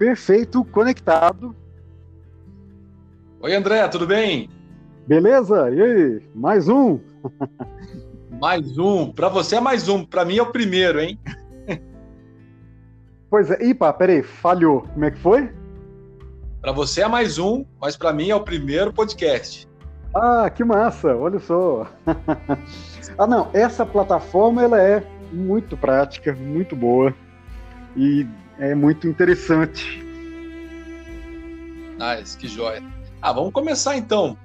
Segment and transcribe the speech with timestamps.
[0.00, 1.54] perfeito, conectado.
[3.38, 4.48] Oi, André, tudo bem?
[5.06, 5.70] Beleza?
[5.70, 6.22] E aí?
[6.34, 6.98] Mais um?
[8.40, 9.12] mais um.
[9.12, 11.20] Para você é mais um, para mim é o primeiro, hein?
[13.28, 13.62] pois é.
[13.62, 14.88] Ipa, peraí, falhou.
[14.94, 15.52] Como é que foi?
[16.62, 19.68] Para você é mais um, mas para mim é o primeiro podcast.
[20.14, 21.14] Ah, que massa!
[21.14, 21.86] Olha só.
[23.18, 27.14] ah, não, essa plataforma ela é muito prática, muito boa
[27.94, 28.26] e
[28.60, 30.04] é muito interessante.
[31.98, 32.82] Nice, que joia.
[33.20, 34.36] Ah, vamos começar então.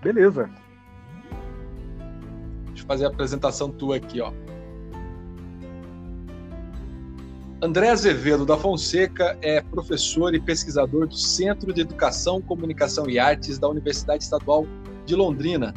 [0.00, 0.48] Beleza.
[2.68, 4.32] Deixa eu fazer a apresentação tua aqui, ó.
[7.60, 13.58] André Azevedo da Fonseca é professor e pesquisador do Centro de Educação, Comunicação e Artes
[13.58, 14.66] da Universidade Estadual
[15.04, 15.74] de Londrina.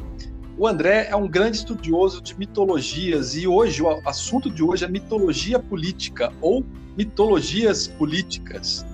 [0.57, 4.87] O André é um grande estudioso de mitologias e hoje o assunto de hoje é
[4.87, 6.65] mitologia política ou
[6.97, 8.85] mitologias políticas.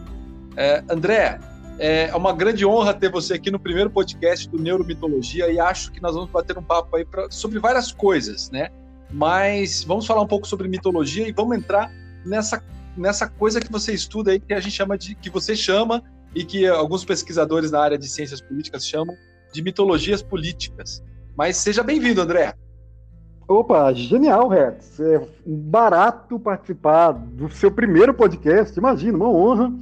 [0.56, 1.40] É, André,
[1.80, 6.02] é uma grande honra ter você aqui no primeiro podcast do Neuromitologia e acho que
[6.02, 8.70] nós vamos bater um papo aí pra, sobre várias coisas, né?
[9.10, 11.92] Mas vamos falar um pouco sobre mitologia e vamos entrar
[12.26, 12.64] nessa
[12.96, 16.04] nessa coisa que você estuda aí, que a gente chama de, que você chama
[16.36, 19.16] e que alguns pesquisadores na área de ciências políticas chamam
[19.54, 21.04] de mitologias políticas.
[21.36, 22.54] Mas seja bem-vindo, André.
[23.48, 25.00] Opa, genial, Rex.
[25.00, 29.74] É barato participar do seu primeiro podcast, imagina, uma honra.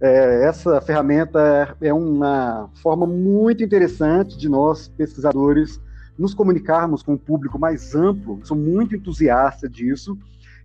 [0.00, 5.80] É, essa ferramenta é uma forma muito interessante de nós, pesquisadores,
[6.18, 8.40] nos comunicarmos com o público mais amplo.
[8.44, 10.18] Sou muito entusiasta disso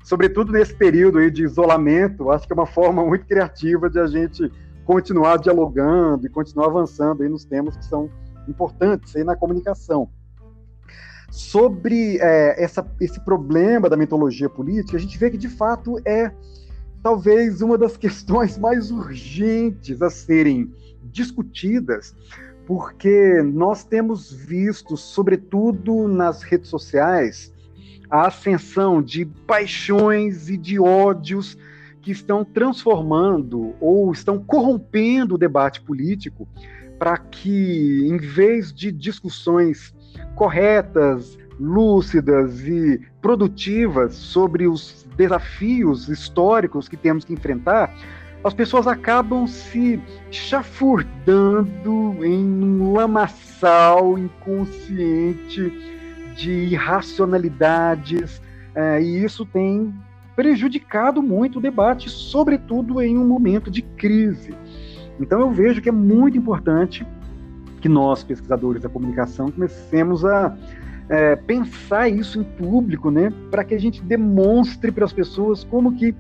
[0.04, 4.08] sobretudo nesse período aí de isolamento, acho que é uma forma muito criativa de a
[4.08, 4.52] gente
[4.86, 8.10] continuar dialogando e continuar avançando aí nos temas que são
[8.48, 10.10] importantes aí na comunicação.
[11.32, 16.32] Sobre é, essa, esse problema da mitologia política, a gente vê que de fato é
[17.02, 20.74] talvez uma das questões mais urgentes a serem
[21.04, 22.16] discutidas,
[22.66, 27.54] porque nós temos visto, sobretudo nas redes sociais,
[28.10, 31.58] a ascensão de paixões e de ódios
[32.02, 36.48] que estão transformando ou estão corrompendo o debate político
[36.98, 39.94] para que, em vez de discussões
[40.40, 47.94] corretas, lúcidas e produtivas sobre os desafios históricos que temos que enfrentar,
[48.42, 50.02] as pessoas acabam se
[50.32, 55.74] chafurdando em um lamaçal inconsciente
[56.38, 58.42] de irracionalidades,
[58.74, 59.94] é, e isso tem
[60.38, 64.56] prejudicado muito o debate, sobretudo em um momento de crise.
[65.20, 67.06] Então eu vejo que é muito importante
[67.80, 70.56] que nós, pesquisadores da comunicação, comecemos a
[71.10, 75.96] é, pensar isso em público, né, para que a gente demonstre para as pessoas como
[75.96, 76.14] que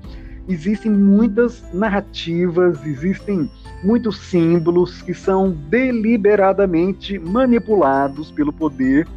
[0.48, 3.50] existem muitas narrativas, existem
[3.84, 9.08] muitos símbolos que são deliberadamente manipulados pelo poder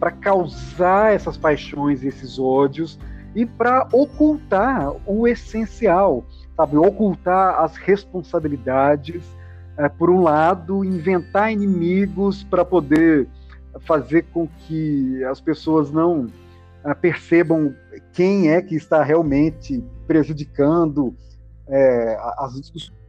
[0.00, 2.98] para causar essas paixões, esses ódios
[3.34, 6.26] e para ocultar o essencial,
[6.56, 6.76] sabe?
[6.76, 9.22] Ocultar as responsabilidades,
[9.76, 13.28] é, por um lado, inventar inimigos para poder
[13.80, 16.26] fazer com que as pessoas não
[16.84, 17.74] é, percebam
[18.12, 21.14] quem é que está realmente prejudicando
[21.68, 23.02] é, as discussões.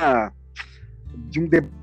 [0.00, 0.30] Ah,
[1.28, 1.77] de um debate.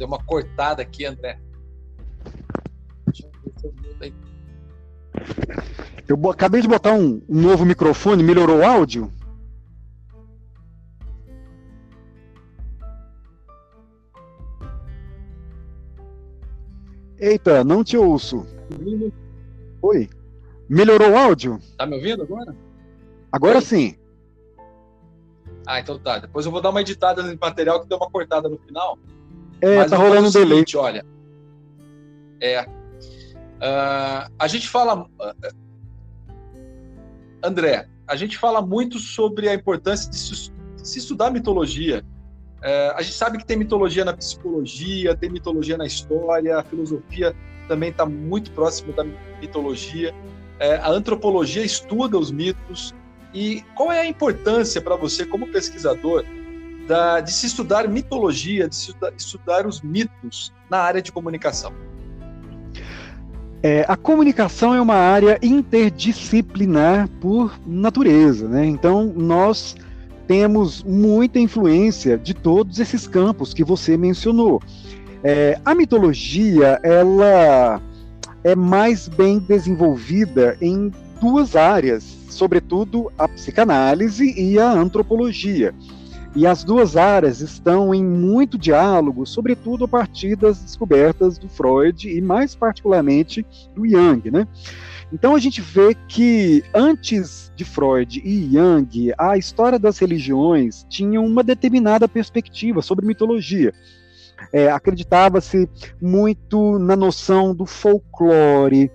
[0.00, 1.38] Deu uma cortada aqui, André.
[6.08, 9.12] eu Eu acabei de botar um, um novo microfone, melhorou o áudio?
[17.18, 18.46] Eita, não te ouço.
[19.82, 20.08] Oi.
[20.66, 21.60] Melhorou o áudio?
[21.76, 22.56] Tá me ouvindo agora?
[23.30, 23.64] Agora Oi.
[23.64, 23.96] sim.
[25.66, 26.18] Ah, então tá.
[26.18, 28.98] Depois eu vou dar uma editada no material que deu uma cortada no final.
[29.62, 30.50] É, Mas tá rolando um delay.
[30.50, 31.04] Seguinte, olha.
[32.40, 32.62] É.
[32.62, 35.02] Uh, a gente fala.
[35.02, 35.54] Uh,
[37.42, 42.04] André, a gente fala muito sobre a importância de se, se estudar mitologia.
[42.58, 47.34] Uh, a gente sabe que tem mitologia na psicologia, tem mitologia na história, a filosofia
[47.66, 49.04] também está muito próximo da
[49.40, 50.14] mitologia.
[50.58, 52.94] É, a antropologia estuda os mitos.
[53.32, 56.24] E qual é a importância para você, como pesquisador,
[56.90, 61.72] da, de se estudar mitologia, de se estudar, os mitos na área de comunicação?
[63.62, 68.66] É, a comunicação é uma área interdisciplinar por natureza, né?
[68.66, 69.76] Então nós
[70.26, 74.60] temos muita influência de todos esses campos que você mencionou.
[75.22, 77.80] É, a mitologia, ela
[78.42, 80.90] é mais bem desenvolvida em
[81.20, 85.72] duas áreas, sobretudo a psicanálise e a antropologia.
[86.34, 92.08] E as duas áreas estão em muito diálogo, sobretudo a partir das descobertas do Freud
[92.08, 93.44] e mais particularmente
[93.74, 94.46] do Jung, né?
[95.12, 101.20] Então a gente vê que antes de Freud e Jung, a história das religiões tinha
[101.20, 103.74] uma determinada perspectiva sobre mitologia.
[104.52, 105.68] É, Acreditava-se
[106.00, 108.90] muito na noção do folclore,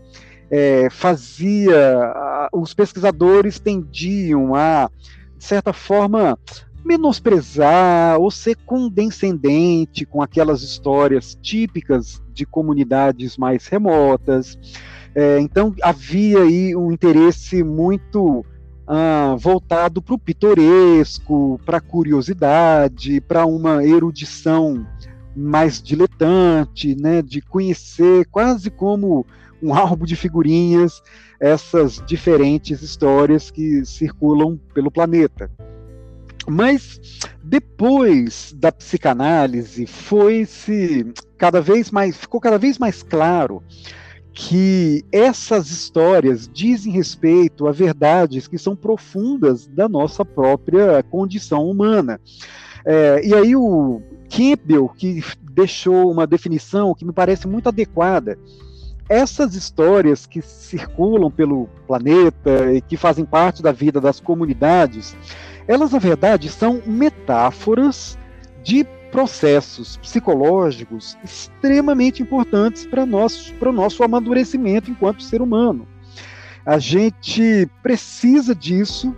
[0.49, 2.47] é, fazia.
[2.53, 4.89] Os pesquisadores tendiam a,
[5.37, 6.39] de certa forma,
[6.85, 14.57] menosprezar ou ser condescendente com aquelas histórias típicas de comunidades mais remotas.
[15.15, 18.45] É, então havia aí um interesse muito
[18.85, 24.85] ah, voltado para o pitoresco, para a curiosidade, para uma erudição
[25.35, 29.25] mais diletante, né, de conhecer quase como
[29.61, 31.01] um álbum de figurinhas
[31.39, 35.51] essas diferentes histórias que circulam pelo planeta.
[36.47, 36.99] Mas
[37.43, 43.63] depois da psicanálise foi-se cada vez mais ficou cada vez mais claro
[44.31, 52.19] que essas histórias dizem respeito a verdades que são profundas da nossa própria condição humana.
[52.85, 58.37] É, e aí o Campbell que deixou uma definição que me parece muito adequada.
[59.07, 65.15] Essas histórias que circulam pelo planeta e que fazem parte da vida das comunidades,
[65.67, 68.17] elas, na verdade, são metáforas
[68.63, 75.87] de processos psicológicos extremamente importantes para o nosso amadurecimento enquanto ser humano.
[76.65, 79.15] A gente precisa disso,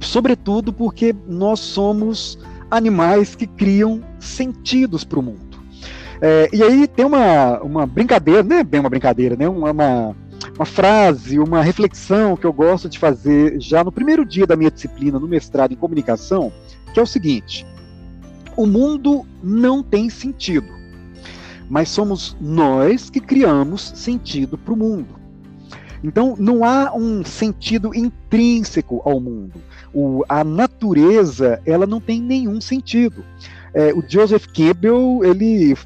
[0.00, 2.38] sobretudo porque nós somos
[2.70, 5.58] animais que criam sentidos para o mundo.
[6.20, 9.48] É, e aí tem uma, uma brincadeira, não é bem uma brincadeira, né?
[9.48, 10.16] uma, uma
[10.58, 14.72] uma frase, uma reflexão que eu gosto de fazer já no primeiro dia da minha
[14.72, 16.52] disciplina no mestrado em comunicação,
[16.92, 17.64] que é o seguinte:
[18.56, 20.68] o mundo não tem sentido,
[21.70, 25.16] mas somos nós que criamos sentido para o mundo.
[26.02, 29.60] Então, não há um sentido intrínseco ao mundo.
[29.92, 33.24] O, a natureza, ela não tem nenhum sentido.
[33.74, 35.76] É, o Joseph Campbell, ele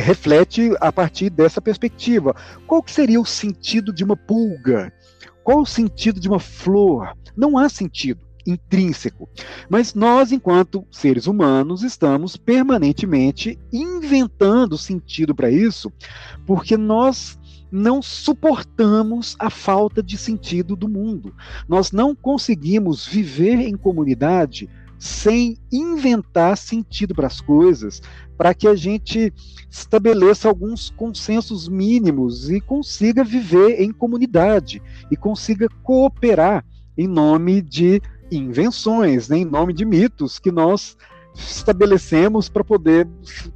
[0.00, 2.34] reflete a partir dessa perspectiva.
[2.66, 4.92] Qual seria o sentido de uma pulga?
[5.44, 7.16] Qual o sentido de uma flor?
[7.36, 9.28] Não há sentido intrínseco.
[9.68, 15.92] Mas nós, enquanto seres humanos, estamos permanentemente inventando sentido para isso,
[16.46, 17.38] porque nós
[17.70, 21.34] não suportamos a falta de sentido do mundo.
[21.66, 24.68] Nós não conseguimos viver em comunidade
[25.02, 28.00] sem inventar sentido para as coisas,
[28.38, 29.34] para que a gente
[29.68, 36.64] estabeleça alguns consensos mínimos e consiga viver em comunidade e consiga cooperar
[36.96, 38.00] em nome de
[38.30, 40.96] invenções, né, em nome de mitos que nós
[41.34, 43.08] estabelecemos para poder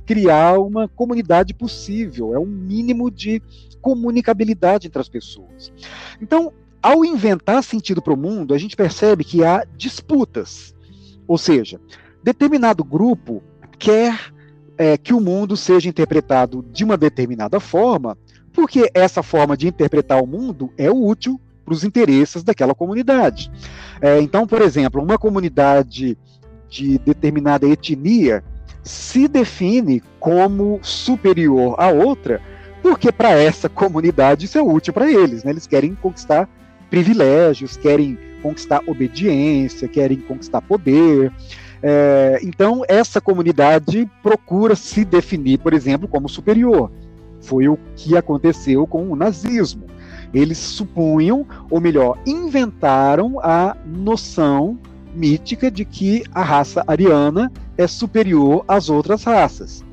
[0.05, 2.35] criar uma comunidade possível.
[2.35, 3.41] É um mínimo de
[3.81, 5.73] comunicabilidade entre as pessoas.
[6.21, 6.53] Então,
[6.83, 10.75] ao inventar sentido para o mundo, a gente percebe que há disputas
[11.27, 11.81] ou seja,
[12.23, 13.43] determinado grupo
[13.79, 14.33] quer
[14.79, 18.17] é, que o mundo seja interpretado de uma determinada forma,
[18.53, 23.51] porque essa forma de interpretar o mundo é útil para os interesses daquela comunidade.
[24.01, 26.17] É, então, por exemplo, uma comunidade
[26.69, 28.43] de determinada etnia
[28.83, 32.41] se define como superior à outra,
[32.83, 35.43] porque para essa comunidade isso é útil para eles.
[35.43, 35.51] Né?
[35.51, 36.49] Eles querem conquistar
[36.89, 41.33] privilégios, querem conquistar obediência, querem conquistar poder.
[41.83, 46.91] É, então, essa comunidade procura se definir, por exemplo, como superior.
[47.41, 49.85] Foi o que aconteceu com o nazismo.
[50.35, 54.79] Eles supunham, ou melhor, inventaram a noção
[55.15, 59.85] mítica de que a raça ariana é superior às outras raças.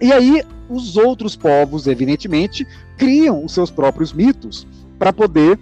[0.00, 4.66] E aí, os outros povos, evidentemente, criam os seus próprios mitos
[4.98, 5.58] para poder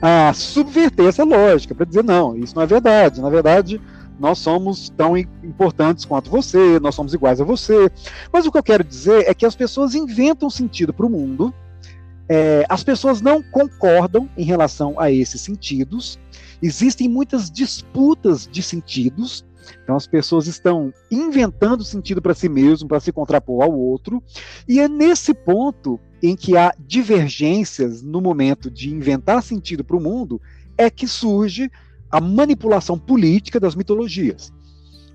[0.00, 3.20] a subverter essa lógica, para dizer, não, isso não é verdade.
[3.20, 3.80] Na verdade,
[4.18, 7.90] nós somos tão importantes quanto você, nós somos iguais a você.
[8.32, 11.52] Mas o que eu quero dizer é que as pessoas inventam sentido para o mundo,
[12.28, 16.18] é, as pessoas não concordam em relação a esses sentidos,
[16.62, 19.44] existem muitas disputas de sentidos,
[19.82, 24.22] então as pessoas estão inventando sentido para si mesmo, para se contrapor ao outro,
[24.68, 30.00] e é nesse ponto em que há divergências no momento de inventar sentido para o
[30.00, 30.40] mundo,
[30.76, 31.70] é que surge
[32.10, 34.52] a manipulação política das mitologias.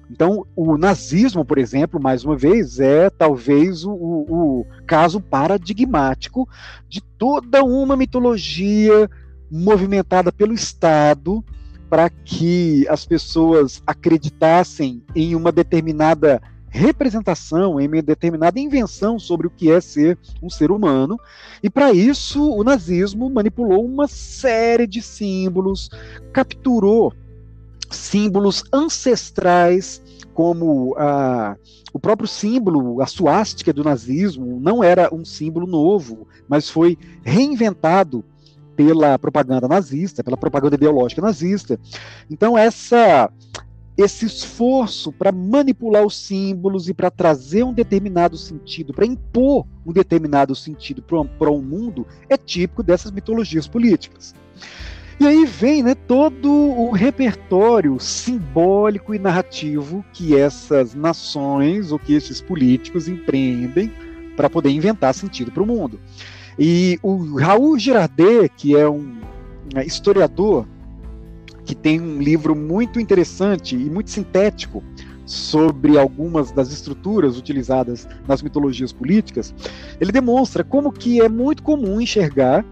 [0.09, 6.47] Então, o nazismo, por exemplo, mais uma vez, é talvez o, o, caso paradigmático
[6.87, 9.09] de toda uma mitologia
[9.51, 11.43] movimentada pelo Estado
[11.89, 16.41] para que as pessoas acreditassem em uma determinada
[16.75, 21.17] representação, em uma determinada invenção sobre o que é ser um ser humano.
[21.63, 25.89] E para isso, o nazismo manipulou uma série de símbolos,
[26.33, 27.13] capturou
[27.89, 30.01] símbolos ancestrais,
[30.33, 31.55] como a,
[31.93, 38.23] o próprio símbolo, a suástica do nazismo, não era um símbolo novo, mas foi reinventado
[38.75, 41.79] pela propaganda nazista, pela propaganda ideológica nazista.
[42.29, 43.31] Então, essa
[43.97, 49.93] esse esforço para manipular os símbolos e para trazer um determinado sentido, para impor um
[49.93, 54.35] determinado sentido para um mundo, é típico dessas mitologias políticas.
[55.17, 62.13] E aí vem né, todo o repertório simbólico e narrativo que essas nações ou que
[62.13, 63.93] esses políticos empreendem
[64.35, 66.01] para poder inventar sentido para o mundo.
[66.59, 69.21] E o Raul Girardet, que é um
[69.73, 70.67] né, historiador
[71.65, 74.83] que tem um livro muito interessante e muito sintético
[75.25, 79.53] sobre algumas das estruturas utilizadas nas mitologias políticas,
[79.99, 82.63] ele demonstra como que é muito comum enxergar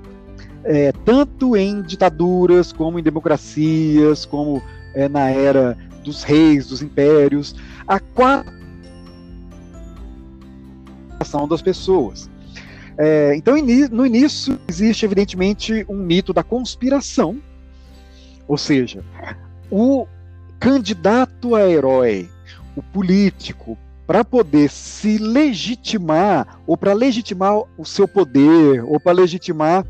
[0.63, 4.61] é, tanto em ditaduras, como em democracias, como
[4.93, 7.55] é, na era dos reis, dos impérios,
[7.87, 8.53] a quatro
[11.49, 12.29] das pessoas.
[12.97, 13.55] É, então,
[13.91, 17.37] no início, existe evidentemente um mito da conspiração,
[18.53, 19.03] ou seja,
[19.71, 20.05] o
[20.59, 22.29] candidato a herói,
[22.75, 29.83] o político, para poder se legitimar, ou para legitimar o seu poder, ou para legitimar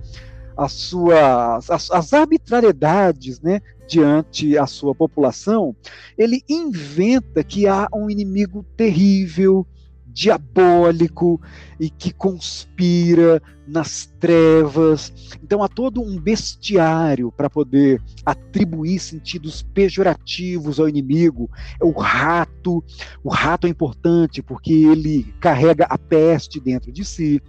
[0.55, 5.75] as suas as, as arbitrariedades né, diante a sua população,
[6.17, 9.67] ele inventa que há um inimigo terrível,
[10.13, 11.41] diabólico
[11.79, 15.11] e que conspira nas trevas.
[15.43, 21.49] Então há todo um bestiário para poder atribuir sentidos pejorativos ao inimigo.
[21.81, 22.83] É o rato,
[23.23, 27.41] o rato é importante porque ele carrega a peste dentro de si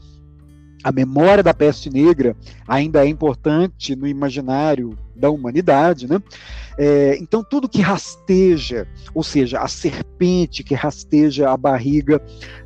[0.85, 2.37] a memória da peste negra
[2.69, 6.21] ainda é importante no imaginário da humanidade, né?
[6.77, 12.21] É, então tudo que rasteja, ou seja, a serpente que rasteja a barriga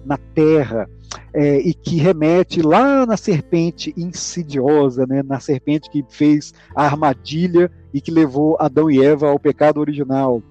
[0.05, 0.91] na terra
[1.33, 5.23] é, e que remete lá na serpente insidiosa, né?
[5.23, 10.43] Na serpente que fez a armadilha e que levou Adão e Eva ao pecado original.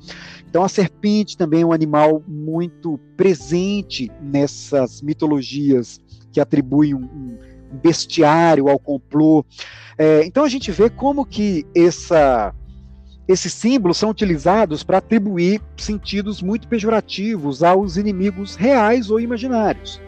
[0.49, 5.99] Então a serpente também é um animal muito presente nessas mitologias
[6.31, 9.45] que atribuem um, um bestiário, ao complô.
[9.97, 12.53] É, então a gente vê como que essa,
[13.27, 20.01] esses símbolos são utilizados para atribuir sentidos muito pejorativos aos inimigos reais ou imaginários.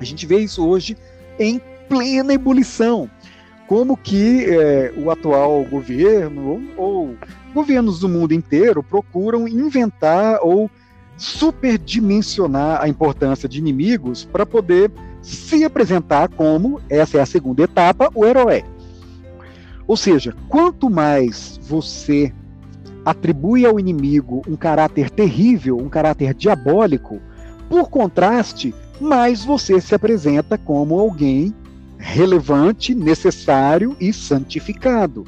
[0.00, 0.96] A gente vê isso hoje
[1.38, 3.10] em plena ebulição.
[3.66, 7.16] Como que é, o atual governo ou, ou
[7.52, 10.70] governos do mundo inteiro procuram inventar ou
[11.16, 14.90] superdimensionar a importância de inimigos para poder
[15.26, 18.64] se apresentar como, essa é a segunda etapa, o herói.
[19.86, 22.32] Ou seja, quanto mais você
[23.04, 27.20] atribui ao inimigo um caráter terrível, um caráter diabólico,
[27.68, 31.52] por contraste, mais você se apresenta como alguém
[31.98, 35.24] relevante, necessário e santificado.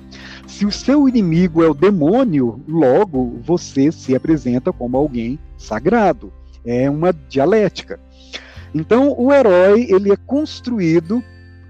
[0.46, 6.32] Se o seu inimigo é o demônio, logo você se apresenta como alguém sagrado.
[6.64, 7.98] É uma dialética.
[8.74, 11.22] Então, o herói ele é construído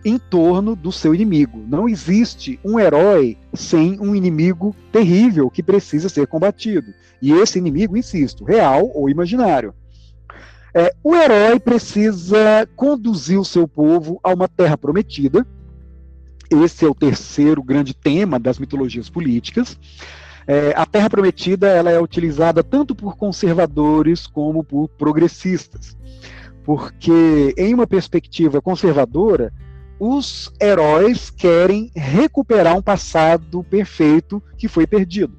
[0.04, 1.64] em torno do seu inimigo.
[1.68, 6.92] Não existe um herói sem um inimigo terrível que precisa ser combatido.
[7.20, 9.74] E esse inimigo, insisto, real ou imaginário.
[10.74, 15.46] É, o herói precisa conduzir o seu povo a uma terra prometida.
[16.50, 19.78] Esse é o terceiro grande tema das mitologias políticas.
[20.46, 25.94] É, a Terra Prometida ela é utilizada tanto por conservadores como por progressistas
[26.68, 29.50] porque em uma perspectiva conservadora,
[29.98, 35.32] os heróis querem recuperar um passado perfeito que foi perdido.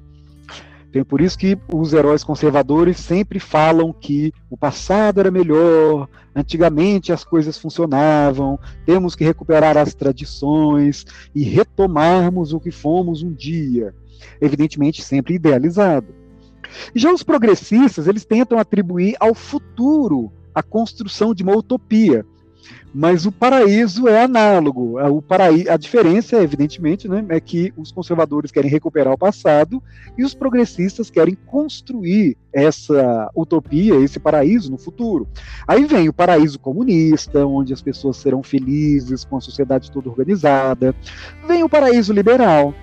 [0.88, 7.12] Então, por isso que os heróis conservadores sempre falam que o passado era melhor, antigamente
[7.12, 13.94] as coisas funcionavam, temos que recuperar as tradições e retomarmos o que fomos um dia.
[14.40, 16.12] Evidentemente, sempre idealizado.
[16.92, 22.24] Já os progressistas, eles tentam atribuir ao futuro a construção de uma utopia.
[22.92, 25.00] mas o paraíso é análogo.
[25.00, 29.82] O paraíso, a diferença, evidentemente, né, é que os conservadores querem recuperar o passado
[30.18, 35.28] e os progressistas querem construir essa utopia, esse paraíso no futuro.
[35.66, 40.94] Aí vem o paraíso comunista, onde as pessoas serão felizes com a sociedade toda organizada.
[41.46, 42.74] Vem o paraíso liberal,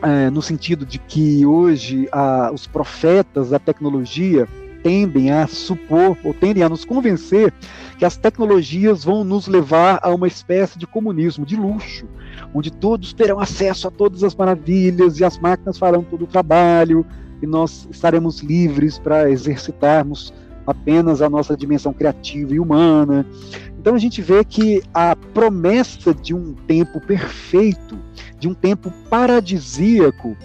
[0.00, 4.48] é, no sentido de que hoje a, os profetas da tecnologia
[4.82, 7.52] tendem a supor ou tendem a nos convencer
[7.98, 12.06] que as tecnologias vão nos levar a uma espécie de comunismo de luxo,
[12.54, 17.04] onde todos terão acesso a todas as maravilhas e as máquinas farão todo o trabalho
[17.42, 20.32] e nós estaremos livres para exercitarmos
[20.66, 23.24] apenas a nossa dimensão criativa e humana.
[23.78, 27.98] Então a gente vê que a promessa de um tempo perfeito,
[28.38, 30.36] de um tempo paradisíaco,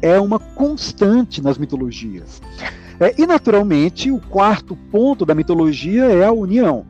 [0.00, 2.40] é uma constante nas mitologias.
[2.98, 6.86] É, e, naturalmente, o quarto ponto da mitologia é a união.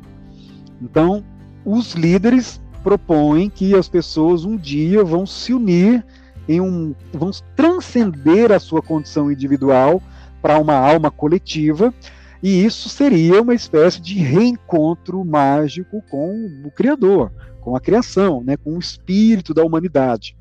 [0.80, 1.24] Então,
[1.64, 6.04] os líderes propõem que as pessoas um dia vão se unir
[6.48, 10.00] em um, vão transcender a sua condição individual
[10.40, 11.92] para uma alma coletiva,
[12.40, 18.56] e isso seria uma espécie de reencontro mágico com o Criador, com a criação, né,
[18.56, 20.35] com o espírito da humanidade.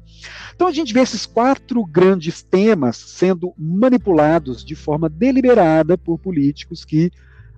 [0.56, 6.86] Então a gente vê esses quatro grandes temas sendo manipulados de forma deliberada por políticos
[6.86, 7.12] que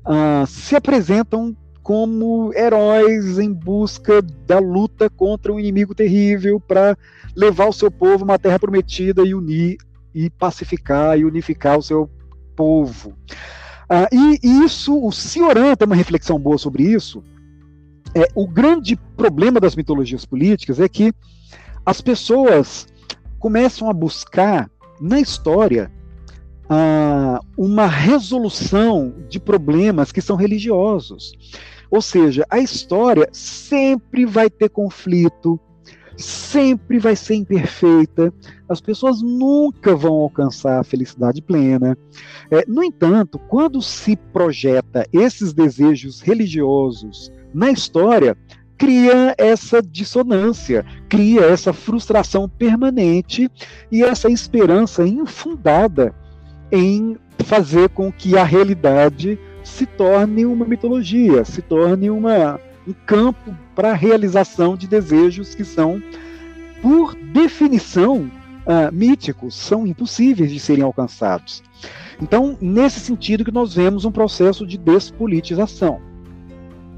[0.06, 6.98] uh, se apresentam como heróis em busca da luta contra um inimigo terrível para
[7.36, 9.78] levar o seu povo a uma terra prometida e unir
[10.14, 12.10] e pacificar e unificar o seu
[12.56, 13.12] povo.
[13.90, 17.24] Uh, e, e, isso, o Cioran tem uma reflexão boa sobre isso.
[18.14, 21.14] É, o grande problema das mitologias políticas é que
[21.88, 22.86] as pessoas
[23.40, 25.90] começam a buscar na história
[26.66, 31.32] uh, uma resolução de problemas que são religiosos.
[31.90, 35.58] Ou seja, a história sempre vai ter conflito,
[36.18, 38.34] sempre vai ser imperfeita,
[38.68, 41.98] as pessoas nunca vão alcançar a felicidade plena.
[42.52, 48.36] É, no entanto, quando se projeta esses desejos religiosos na história,
[48.78, 53.50] cria essa dissonância, cria essa frustração permanente
[53.92, 56.14] e essa esperança infundada
[56.72, 63.56] em fazer com que a realidade se torne uma mitologia, se torne uma, um campo
[63.76, 66.02] para a realização de desejos que são,
[66.82, 68.32] por definição,
[68.66, 71.64] uh, míticos, são impossíveis de serem alcançados.
[72.22, 76.07] Então, nesse sentido que nós vemos um processo de despolitização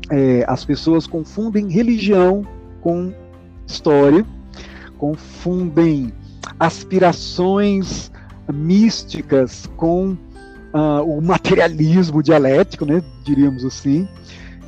[0.09, 2.45] é, as pessoas confundem religião
[2.81, 3.13] com
[3.65, 4.25] história,
[4.97, 6.11] confundem
[6.59, 8.11] aspirações
[8.51, 10.17] místicas com
[10.73, 14.07] uh, o materialismo dialético, né, diríamos assim,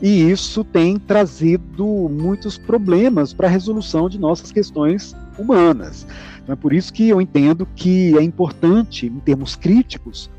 [0.02, 6.08] e isso tem trazido muitos problemas para a resolução de nossas questões humanas.
[6.42, 10.30] Então é por isso que eu entendo que é importante, em termos críticos,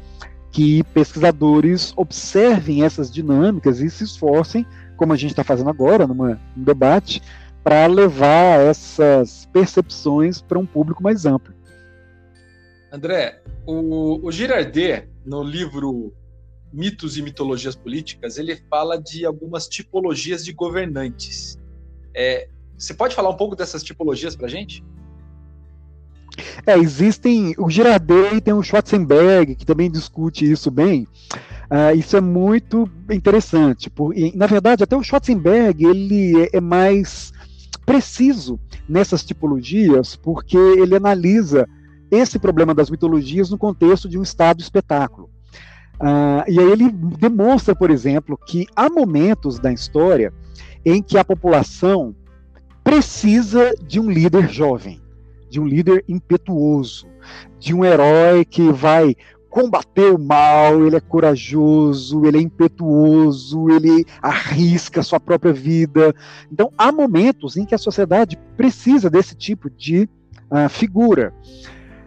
[0.50, 6.40] que pesquisadores observem essas dinâmicas e se esforcem como a gente está fazendo agora, numa,
[6.56, 7.22] num debate,
[7.62, 11.54] para levar essas percepções para um público mais amplo.
[12.90, 16.12] André, o, o Girardet, no livro
[16.72, 21.58] Mitos e Mitologias Políticas, ele fala de algumas tipologias de governantes.
[22.14, 24.84] É, você pode falar um pouco dessas tipologias para a gente?
[26.66, 27.54] É, existem.
[27.58, 31.06] O Girardet e tem o Schwarzenberg, que também discute isso bem.
[31.72, 33.88] Uh, isso é muito interessante.
[33.88, 37.32] Por, e, na verdade, até o Schwarzenberg ele é, é mais
[37.86, 41.66] preciso nessas tipologias, porque ele analisa
[42.10, 45.30] esse problema das mitologias no contexto de um estado espetáculo.
[45.94, 50.30] Uh, e aí ele demonstra, por exemplo, que há momentos da história
[50.84, 52.14] em que a população
[52.84, 55.00] precisa de um líder jovem,
[55.48, 57.06] de um líder impetuoso,
[57.58, 59.16] de um herói que vai
[59.52, 66.14] combater o mal, ele é corajoso, ele é impetuoso, ele arrisca a sua própria vida.
[66.50, 70.08] Então, há momentos em que a sociedade precisa desse tipo de
[70.50, 71.34] uh, figura.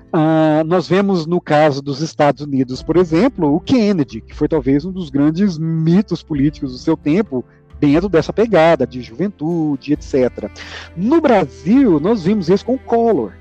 [0.08, 4.84] Uh, nós vemos no caso dos Estados Unidos, por exemplo, o Kennedy, que foi talvez
[4.84, 7.45] um dos grandes mitos políticos do seu tempo,
[7.79, 10.49] dentro dessa pegada de juventude, etc.
[10.97, 13.34] No Brasil, nós vimos isso com o Collor.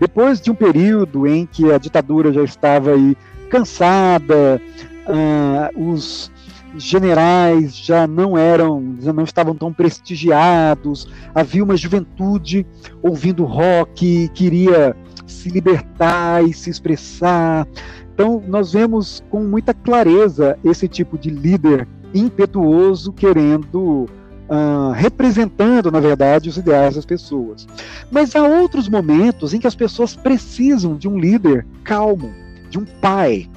[0.00, 3.14] Depois de um período em que a ditadura já estava aí
[3.50, 4.62] cansada,
[5.06, 6.30] uh, os
[6.76, 12.64] generais já não eram, já não estavam tão prestigiados, havia uma juventude
[13.02, 17.66] ouvindo rock, queria se libertar e se expressar.
[18.14, 24.06] Então, nós vemos com muita clareza esse tipo de líder impetuoso querendo
[24.50, 27.66] uh, representando, na verdade, os ideais das pessoas.
[28.10, 32.30] Mas há outros momentos em que as pessoas precisam de um líder calmo,
[32.70, 33.50] de um pai,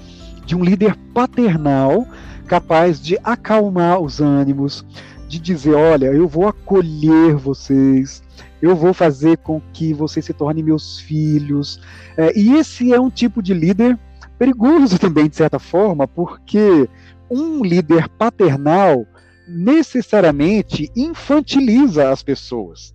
[0.46, 2.06] de um líder paternal
[2.48, 4.86] capaz de acalmar os ânimos,
[5.28, 8.22] de dizer: olha, eu vou acolher vocês,
[8.62, 11.80] eu vou fazer com que vocês se tornem meus filhos.
[12.18, 13.98] É, e esse é um tipo de líder
[14.38, 16.90] perigoso também, de certa forma, porque
[17.30, 19.06] um líder paternal
[19.48, 22.94] necessariamente infantiliza as pessoas.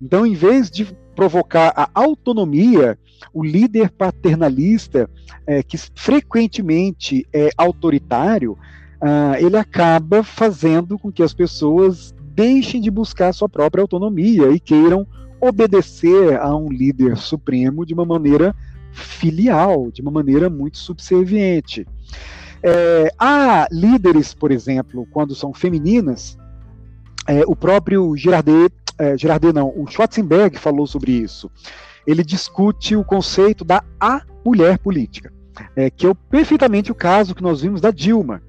[0.00, 0.86] Então, em vez de
[1.18, 2.96] provocar a autonomia,
[3.34, 5.10] o líder paternalista,
[5.44, 12.88] é, que frequentemente é autoritário, uh, ele acaba fazendo com que as pessoas deixem de
[12.88, 15.04] buscar sua própria autonomia e queiram
[15.40, 18.54] obedecer a um líder supremo de uma maneira
[18.92, 21.84] filial, de uma maneira muito subserviente.
[22.62, 26.38] É, há líderes, por exemplo, quando são femininas,
[27.26, 31.50] é, o próprio Girardet, é, Girardet não, o Schwarzenberg falou sobre isso.
[32.06, 35.32] Ele discute o conceito da a mulher política,
[35.76, 38.42] é, que é perfeitamente o caso que nós vimos da Dilma.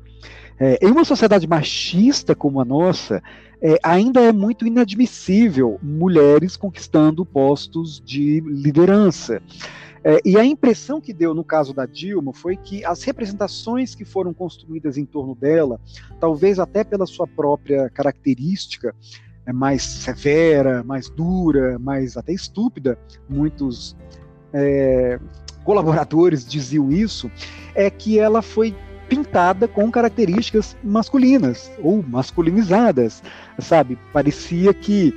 [0.59, 3.21] É, em uma sociedade machista como a nossa,
[3.61, 9.41] é, ainda é muito inadmissível mulheres conquistando postos de liderança.
[10.03, 14.05] É, e a impressão que deu no caso da Dilma foi que as representações que
[14.05, 15.79] foram construídas em torno dela,
[16.19, 18.95] talvez até pela sua própria característica
[19.49, 23.95] é, mais severa, mais dura, mais até estúpida, muitos
[24.53, 25.19] é,
[25.63, 27.31] colaboradores diziam isso,
[27.73, 28.75] é que ela foi
[29.09, 33.23] pintada com características masculinas ou masculinizadas,
[33.57, 33.97] sabe?
[34.13, 35.13] Parecia que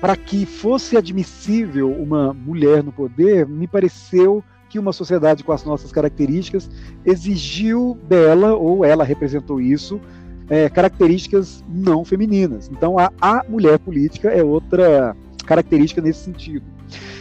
[0.00, 5.64] para que fosse admissível uma mulher no poder, me pareceu que uma sociedade com as
[5.64, 6.70] nossas características
[7.04, 10.00] exigiu dela, ou ela representou isso,
[10.48, 12.70] é, características não femininas.
[12.72, 16.64] Então, a, a mulher política é outra característica nesse sentido.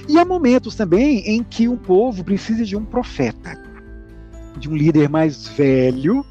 [0.07, 3.59] E há momentos também em que um povo precisa de um profeta,
[4.57, 6.25] de um líder mais velho,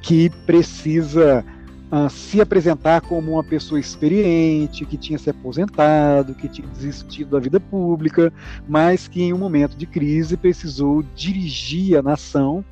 [0.00, 1.44] que precisa
[1.92, 7.38] uh, se apresentar como uma pessoa experiente, que tinha se aposentado, que tinha desistido da
[7.38, 8.32] vida pública,
[8.66, 12.64] mas que em um momento de crise precisou dirigir a nação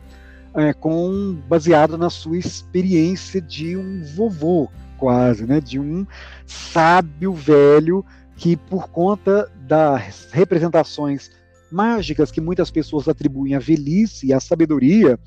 [0.55, 6.07] é, com baseado na sua experiência de um vovô, quase, né, de um
[6.47, 8.05] sábio velho
[8.37, 11.31] que por conta das representações
[11.71, 15.19] mágicas que muitas pessoas atribuem à velhice e à sabedoria,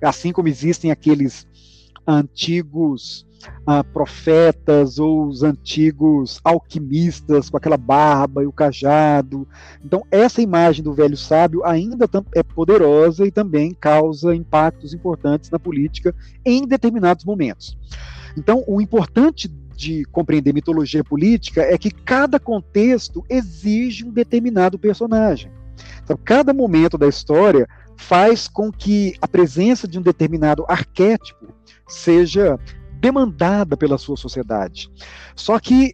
[0.00, 1.46] assim como existem aqueles
[2.06, 3.26] antigos
[3.66, 9.46] ah, profetas ou os antigos alquimistas com aquela barba e o cajado.
[9.84, 15.58] Então, essa imagem do velho sábio ainda é poderosa e também causa impactos importantes na
[15.58, 17.76] política em determinados momentos.
[18.36, 25.52] Então, o importante de compreender mitologia política é que cada contexto exige um determinado personagem.
[26.02, 31.54] Então, cada momento da história faz com que a presença de um determinado arquétipo
[31.86, 32.58] seja
[33.00, 34.90] demandada pela sua sociedade.
[35.34, 35.92] Só que,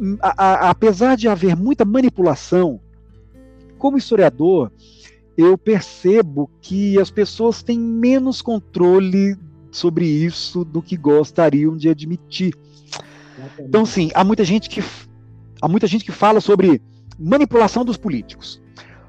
[0.00, 2.80] hum, a, a, apesar de haver muita manipulação,
[3.78, 4.70] como historiador,
[5.36, 9.36] eu percebo que as pessoas têm menos controle
[9.70, 12.54] sobre isso do que gostariam de admitir.
[13.58, 14.82] Então, sim, há muita gente que
[15.62, 16.82] há muita gente que fala sobre
[17.18, 18.60] manipulação dos políticos.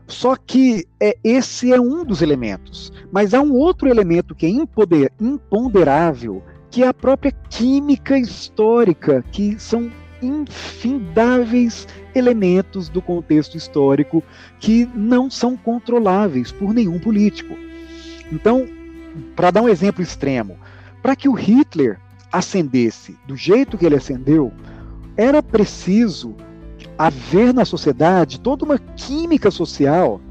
[0.07, 2.91] Só que é, esse é um dos elementos.
[3.11, 9.23] Mas há um outro elemento que é impoder, imponderável, que é a própria química histórica,
[9.31, 14.23] que são infindáveis elementos do contexto histórico
[14.59, 17.55] que não são controláveis por nenhum político.
[18.31, 18.65] Então,
[19.35, 20.57] para dar um exemplo extremo,
[21.01, 21.99] para que o Hitler
[22.31, 24.53] ascendesse do jeito que ele ascendeu,
[25.17, 26.37] era preciso
[26.97, 30.21] haver na sociedade toda uma química social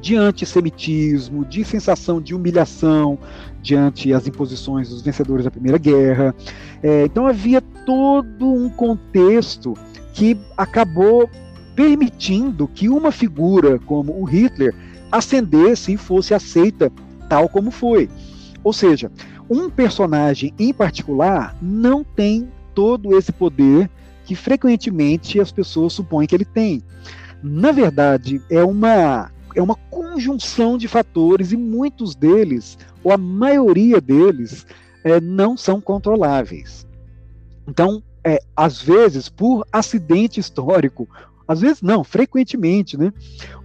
[0.00, 3.18] de antissemitismo, de sensação de humilhação
[3.62, 6.34] diante as imposições dos vencedores da Primeira Guerra.
[6.82, 9.74] É, então havia todo um contexto
[10.12, 11.28] que acabou
[11.74, 14.74] permitindo que uma figura como o Hitler
[15.10, 16.90] ascendesse e fosse aceita
[17.28, 18.08] tal como foi.
[18.62, 19.10] Ou seja,
[19.48, 23.90] um personagem em particular não tem todo esse poder
[24.24, 26.82] que frequentemente as pessoas supõem que ele tem.
[27.42, 34.00] Na verdade, é uma é uma conjunção de fatores e muitos deles, ou a maioria
[34.00, 34.66] deles,
[35.02, 36.86] é, não são controláveis.
[37.68, 41.08] Então, é, às vezes, por acidente histórico,
[41.46, 43.12] às vezes não, frequentemente, né,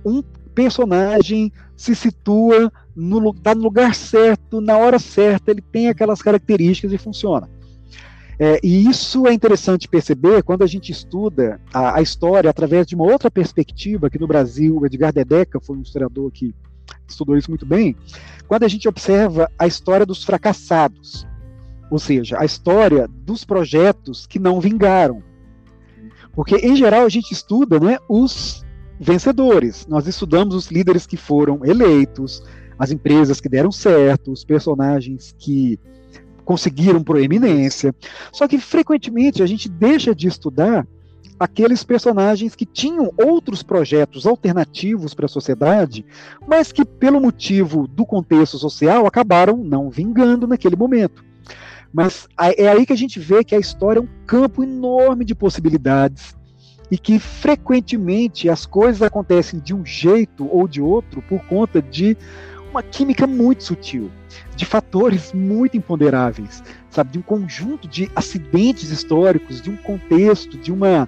[0.05, 0.21] um
[0.53, 6.91] personagem se situa no, tá no lugar certo, na hora certa, ele tem aquelas características
[6.91, 7.49] e funciona.
[8.41, 12.95] É, e isso é interessante perceber quando a gente estuda a, a, história através de
[12.95, 16.55] uma outra perspectiva, que no Brasil o Edgar Dedeca foi um historiador que
[17.05, 17.97] estudou isso muito bem,
[18.47, 21.27] quando a gente observa a história dos fracassados,
[21.91, 25.21] ou seja, a história dos projetos que não vingaram.
[26.33, 28.63] Porque, em geral, a gente estuda né, os
[28.97, 32.41] vencedores, nós estudamos os líderes que foram eleitos,
[32.77, 35.77] as empresas que deram certo, os personagens que
[36.49, 37.93] conseguiram proeminência.
[38.33, 40.87] Só que frequentemente a gente deixa de estudar
[41.39, 46.03] aqueles personagens que tinham outros projetos alternativos para a sociedade,
[46.47, 51.23] mas que, pelo motivo do contexto social, acabaram não vingando naquele momento.
[51.93, 55.35] Mas é aí que a gente vê que a história é um campo enorme de
[55.35, 56.35] possibilidades
[56.89, 62.17] e que frequentemente as coisas acontecem de um jeito ou de outro por conta de
[62.69, 64.11] uma química muito sutil,
[64.55, 70.71] de fatores muito imponderáveis, sabe, de um conjunto de acidentes históricos, de um contexto, de
[70.71, 71.07] uma.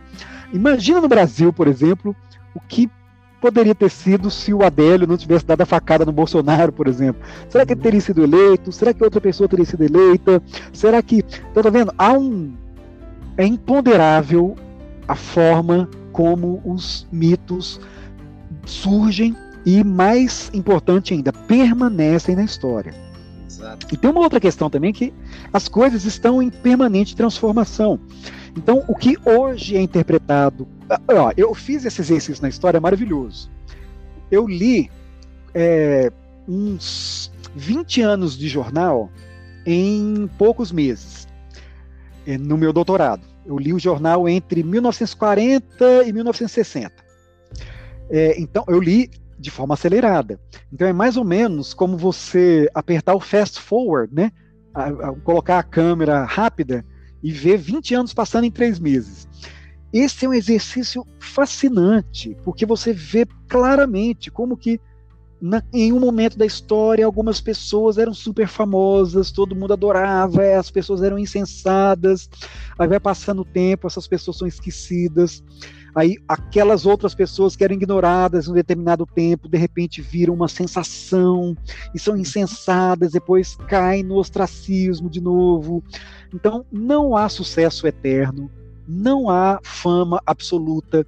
[0.54, 2.16] Imagina no Brasil, por exemplo,
[2.54, 2.90] o que
[3.40, 7.22] poderia ter sido se o Adélio não tivesse dado a facada no Bolsonaro, por exemplo?
[7.50, 8.72] Será que ele teria sido eleito?
[8.72, 10.42] Será que outra pessoa teria sido eleita?
[10.72, 11.26] Será que.
[11.52, 11.92] Então, tá vendo?
[11.98, 12.54] Há um.
[13.38, 14.56] É imponderável
[15.08, 17.80] a forma como os mitos
[18.66, 22.94] surgem e, mais importante ainda, permanecem na história.
[23.48, 23.88] Exato.
[23.92, 25.14] E tem uma outra questão também que
[25.54, 28.00] as coisas estão em permanente transformação.
[28.58, 30.68] Então, o que hoje é interpretado.
[31.08, 33.50] Ó, eu fiz esse exercício na história maravilhoso.
[34.30, 34.90] Eu li
[35.54, 36.12] é,
[36.48, 39.10] uns 20 anos de jornal
[39.66, 41.28] em poucos meses,
[42.26, 43.26] é, no meu doutorado.
[43.46, 46.94] Eu li o jornal entre 1940 e 1960.
[48.10, 49.10] É, então, eu li
[49.42, 50.40] de forma acelerada.
[50.72, 54.32] Então é mais ou menos como você apertar o fast forward, né?
[54.74, 56.86] A, a, colocar a câmera rápida
[57.22, 59.28] e ver 20 anos passando em três meses.
[59.92, 64.80] Esse é um exercício fascinante, porque você vê claramente como que
[65.42, 70.70] na, em um momento da história algumas pessoas eram super famosas, todo mundo adorava, as
[70.72, 72.30] pessoas eram insensadas,
[72.78, 75.44] aí vai passando o tempo, essas pessoas são esquecidas
[75.96, 80.48] aí aquelas outras pessoas que eram ignoradas em um determinado tempo, de repente viram uma
[80.48, 81.56] sensação
[81.94, 85.84] e são insensadas, depois caem no ostracismo de novo.
[86.34, 88.50] Então, não há sucesso eterno,
[88.88, 91.06] não há fama absoluta.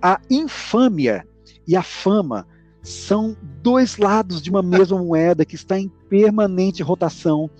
[0.00, 1.26] A infâmia
[1.66, 2.46] e a fama
[2.82, 7.50] são dois lados de uma mesma moeda que está em permanente rotação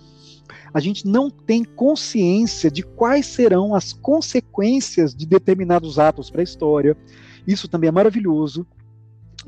[0.72, 6.44] a gente não tem consciência de quais serão as consequências de determinados atos para a
[6.44, 6.96] história.
[7.46, 8.66] Isso também é maravilhoso,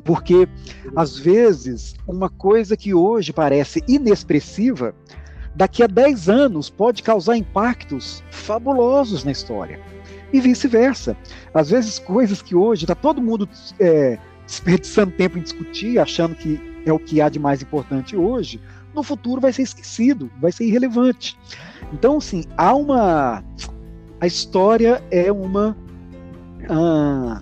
[0.05, 0.49] porque
[0.97, 4.95] às vezes uma coisa que hoje parece inexpressiva,
[5.55, 9.81] daqui a 10 anos pode causar impactos fabulosos na história.
[10.33, 11.15] E vice-versa.
[11.53, 13.47] Às vezes, coisas que hoje está todo mundo
[13.79, 18.61] é, desperdiçando tempo em discutir, achando que é o que há de mais importante hoje,
[18.95, 21.39] no futuro vai ser esquecido, vai ser irrelevante.
[21.93, 23.45] Então, assim, há uma.
[24.21, 25.77] A história é uma.
[26.69, 27.41] A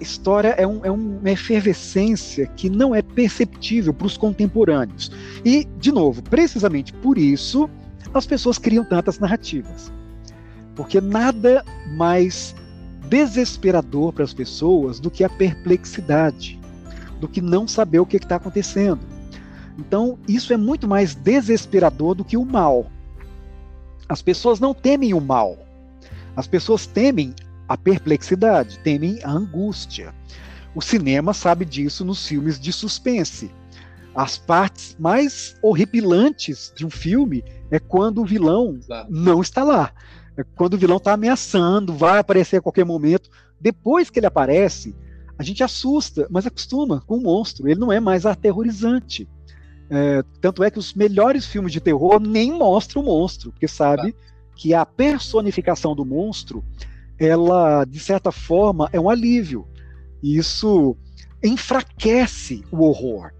[0.00, 5.12] história é, um, é uma efervescência que não é perceptível para os contemporâneos.
[5.44, 7.70] E, de novo, precisamente por isso,
[8.12, 9.92] as pessoas criam tantas narrativas.
[10.74, 11.64] Porque nada
[11.96, 12.54] mais
[13.08, 16.58] desesperador para as pessoas do que a perplexidade,
[17.20, 19.11] do que não saber o que está acontecendo.
[19.78, 22.90] Então, isso é muito mais desesperador do que o mal.
[24.08, 25.56] As pessoas não temem o mal.
[26.36, 27.34] As pessoas temem
[27.68, 30.14] a perplexidade, temem a angústia.
[30.74, 33.50] O cinema sabe disso nos filmes de suspense.
[34.14, 39.92] As partes mais horripilantes de um filme é quando o vilão não está lá.
[40.36, 43.30] É quando o vilão está ameaçando, vai aparecer a qualquer momento.
[43.60, 44.94] Depois que ele aparece,
[45.38, 47.68] a gente assusta, mas acostuma com o monstro.
[47.68, 49.28] Ele não é mais aterrorizante.
[49.94, 54.16] É, tanto é que os melhores filmes de terror nem mostram o monstro, porque sabe
[54.56, 56.64] que a personificação do monstro,
[57.18, 59.68] ela, de certa forma, é um alívio.
[60.22, 60.96] E isso
[61.44, 63.32] enfraquece o horror.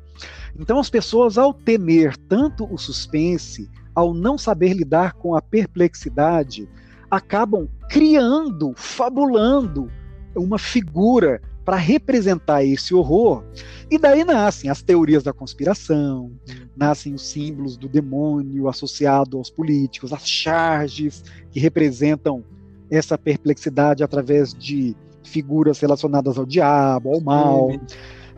[0.55, 6.69] Então, as pessoas, ao temer tanto o suspense, ao não saber lidar com a perplexidade,
[7.11, 9.91] acabam criando, fabulando
[10.37, 13.45] uma figura para representar esse horror.
[13.91, 16.69] E daí nascem as teorias da conspiração, uhum.
[16.77, 22.45] nascem os símbolos do demônio associado aos políticos, as charges que representam
[22.91, 27.71] essa perplexidade através de figuras relacionadas ao diabo, ao mal.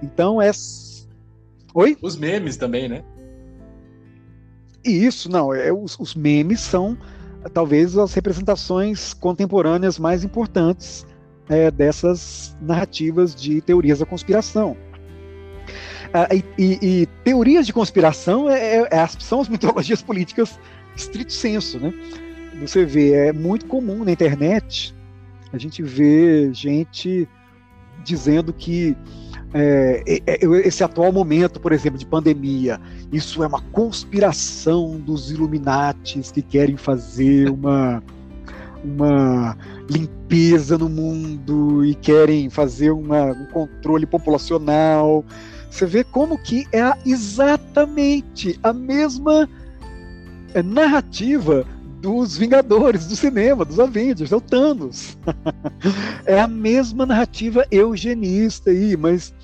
[0.02, 0.50] Então é
[1.74, 1.98] Oi?
[2.00, 3.02] Os memes também, né?
[4.84, 6.96] Isso, não, é, os, os memes são
[7.52, 11.04] talvez as representações contemporâneas mais importantes
[11.48, 14.76] é, dessas narrativas de teorias da conspiração.
[16.12, 20.58] Ah, e, e, e, teorias de conspiração é, é, é são as mitologias políticas
[20.96, 21.92] estrito senso, né?
[22.60, 24.94] Você vê, é muito comum na internet
[25.54, 27.28] a gente vê gente
[28.02, 28.96] dizendo que
[29.54, 32.80] é, é, é, esse atual momento, por exemplo, de pandemia,
[33.12, 38.02] isso é uma conspiração dos Illuminatis que querem fazer uma,
[38.84, 39.56] uma
[39.88, 45.24] limpeza no mundo e querem fazer uma, um controle populacional.
[45.70, 49.48] Você vê como que é exatamente a mesma
[50.54, 51.66] é, narrativa
[52.00, 55.16] dos Vingadores, do cinema, dos Avengers, é o Thanos.
[56.26, 59.34] é a mesma narrativa eugenista aí, mas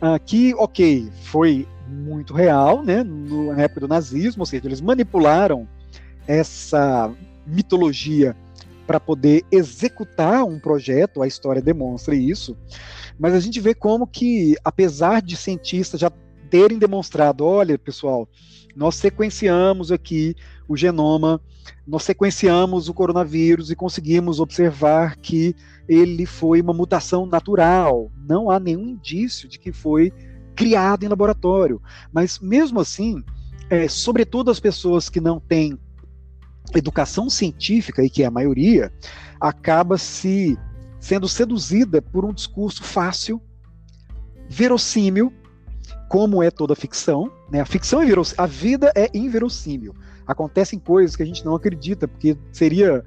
[0.00, 5.66] aqui, ok, foi muito real, né, no, na época do nazismo, ou seja, eles manipularam
[6.26, 7.10] essa
[7.46, 8.36] mitologia
[8.88, 12.56] para poder executar um projeto, a história demonstra isso,
[13.18, 16.10] mas a gente vê como que, apesar de cientistas já
[16.48, 18.26] terem demonstrado, olha, pessoal,
[18.74, 20.34] nós sequenciamos aqui
[20.66, 21.38] o genoma,
[21.86, 25.54] nós sequenciamos o coronavírus e conseguimos observar que
[25.86, 28.10] ele foi uma mutação natural.
[28.26, 30.10] Não há nenhum indício de que foi
[30.56, 31.82] criado em laboratório.
[32.10, 33.22] Mas mesmo assim,
[33.68, 35.78] é, sobretudo as pessoas que não têm
[36.76, 38.92] educação científica, e que é a maioria,
[39.40, 40.58] acaba se
[41.00, 43.40] sendo seduzida por um discurso fácil,
[44.48, 45.32] verossímil,
[46.08, 47.30] como é toda ficção.
[47.50, 47.60] Né?
[47.60, 49.94] A ficção é verossímil, a vida é inverossímil
[50.28, 53.02] acontecem coisas que a gente não acredita, porque seria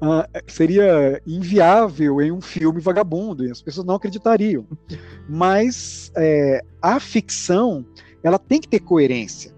[0.00, 4.64] uh, seria inviável em um filme vagabundo, e as pessoas não acreditariam.
[5.28, 7.84] Mas é, a ficção,
[8.22, 9.52] ela tem que ter coerência.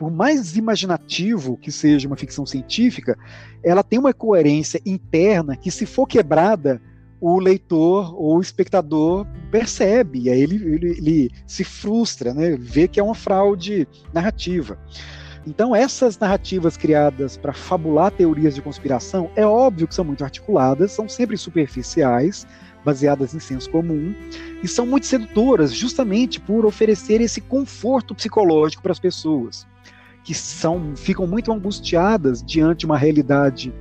[0.00, 3.18] Por mais imaginativo que seja uma ficção científica,
[3.62, 6.80] ela tem uma coerência interna que, se for quebrada,
[7.20, 12.56] o leitor ou o espectador percebe, e aí ele, ele, ele se frustra, né?
[12.58, 14.78] vê que é uma fraude narrativa.
[15.46, 20.92] Então, essas narrativas criadas para fabular teorias de conspiração, é óbvio que são muito articuladas,
[20.92, 22.46] são sempre superficiais,
[22.82, 24.14] baseadas em senso comum,
[24.62, 29.66] e são muito sedutoras, justamente por oferecer esse conforto psicológico para as pessoas,
[30.24, 33.72] que são, ficam muito angustiadas diante de uma realidade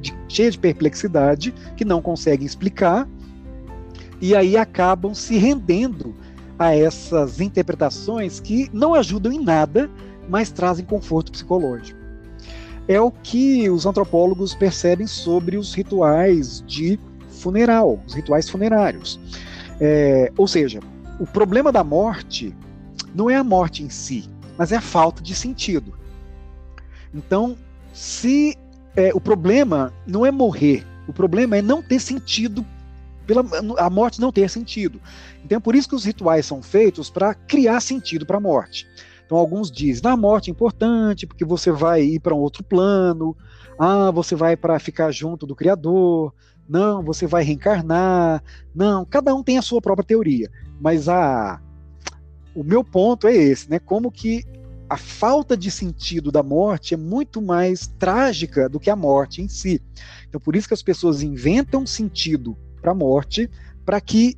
[0.00, 3.08] de, cheia de perplexidade, que não conseguem explicar,
[4.20, 6.14] e aí acabam se rendendo
[6.58, 9.90] a essas interpretações que não ajudam em nada
[10.28, 11.98] mas trazem conforto psicológico.
[12.88, 19.20] É o que os antropólogos percebem sobre os rituais de funeral, os rituais funerários.
[19.80, 20.80] É, ou seja,
[21.20, 22.54] o problema da morte
[23.14, 25.94] não é a morte em si, mas é falta de sentido.
[27.14, 27.56] Então,
[27.92, 28.56] se
[28.96, 32.64] é, o problema não é morrer, o problema é não ter sentido
[33.26, 33.44] pela
[33.78, 35.00] a morte não ter sentido.
[35.44, 38.86] Então é por isso que os rituais são feitos para criar sentido para a morte.
[39.24, 43.36] Então, alguns dizem: a morte é importante porque você vai ir para um outro plano,
[43.78, 46.34] ah, você vai para ficar junto do Criador,
[46.68, 48.42] não, você vai reencarnar,
[48.74, 51.60] não, cada um tem a sua própria teoria, mas a
[52.54, 53.78] o meu ponto é esse, né?
[53.78, 54.44] Como que
[54.88, 59.48] a falta de sentido da morte é muito mais trágica do que a morte em
[59.48, 59.80] si.
[60.28, 63.50] Então, por isso que as pessoas inventam sentido para a morte,
[63.86, 64.36] para que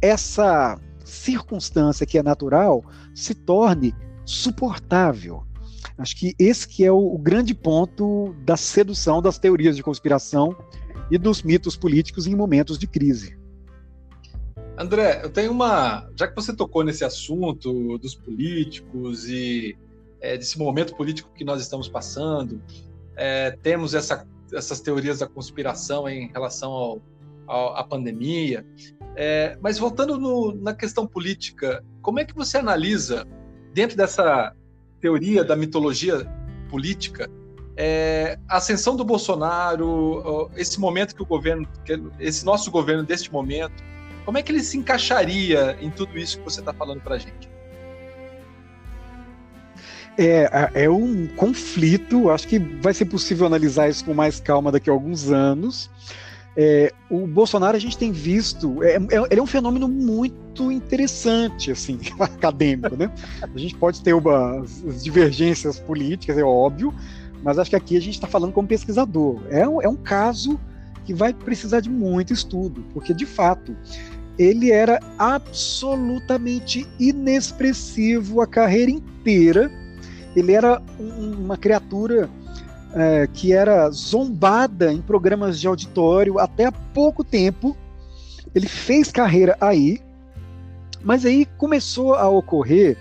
[0.00, 3.94] essa circunstância que é natural se torne
[4.24, 5.44] suportável.
[5.96, 10.56] Acho que esse que é o, o grande ponto da sedução das teorias de conspiração
[11.10, 13.36] e dos mitos políticos em momentos de crise.
[14.76, 16.08] André, eu tenho uma.
[16.16, 19.76] Já que você tocou nesse assunto dos políticos e
[20.20, 22.60] é, desse momento político que nós estamos passando,
[23.16, 27.02] é, temos essa, essas teorias da conspiração em relação ao,
[27.46, 28.64] ao, à pandemia.
[29.14, 33.26] É, mas voltando no, na questão política, como é que você analisa
[33.74, 34.54] dentro dessa
[35.00, 36.26] teoria da mitologia
[36.70, 37.28] política,
[37.76, 41.66] é, a ascensão do Bolsonaro, esse momento que o governo,
[42.18, 43.82] esse nosso governo deste momento,
[44.24, 47.18] como é que ele se encaixaria em tudo isso que você está falando para a
[47.18, 47.50] gente?
[50.18, 54.90] É, é um conflito, acho que vai ser possível analisar isso com mais calma daqui
[54.90, 55.90] a alguns anos.
[56.54, 58.98] É, o Bolsonaro a gente tem visto, é, é,
[59.30, 63.10] ele é um fenômeno muito interessante, assim, acadêmico, né?
[63.40, 64.62] A gente pode ter uma,
[65.00, 66.94] divergências políticas, é óbvio,
[67.42, 69.42] mas acho que aqui a gente está falando como pesquisador.
[69.48, 70.60] É é um caso
[71.06, 73.74] que vai precisar de muito estudo, porque de fato
[74.38, 79.70] ele era absolutamente inexpressivo a carreira inteira.
[80.34, 82.28] Ele era um, uma criatura
[82.94, 87.76] é, que era zombada em programas de auditório até há pouco tempo.
[88.54, 90.00] Ele fez carreira aí,
[91.02, 92.96] mas aí começou a ocorrer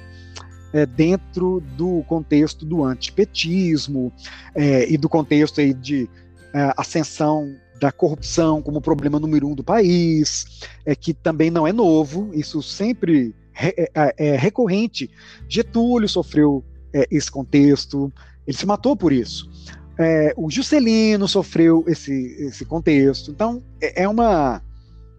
[0.74, 4.12] é, dentro do contexto do antipetismo
[4.56, 6.10] é, e do contexto aí de
[6.54, 10.46] é, ascensão da corrupção como problema número um do país,
[10.86, 15.10] é, que também não é novo, isso sempre é, é, é recorrente.
[15.50, 16.64] Getúlio sofreu
[16.94, 18.14] é, esse contexto,
[18.46, 19.50] ele se matou por isso.
[19.98, 23.32] É, o Juscelino sofreu esse, esse contexto.
[23.32, 24.62] Então, é, é uma.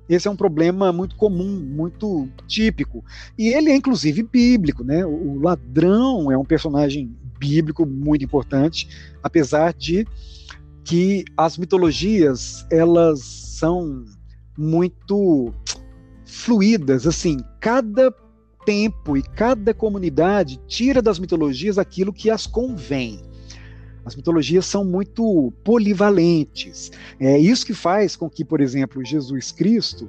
[0.08, 3.04] Esse é um problema muito comum, muito típico.
[3.36, 4.84] E ele é, inclusive, bíblico.
[4.84, 5.04] Né?
[5.04, 8.88] O ladrão é um personagem bíblico muito importante,
[9.20, 10.06] apesar de
[10.84, 14.04] que as mitologias elas são
[14.56, 15.52] muito
[16.26, 18.12] fluídas, assim, cada
[18.64, 23.20] tempo e cada comunidade tira das mitologias aquilo que as convém.
[24.04, 26.90] As mitologias são muito polivalentes.
[27.20, 30.08] É isso que faz com que, por exemplo, Jesus Cristo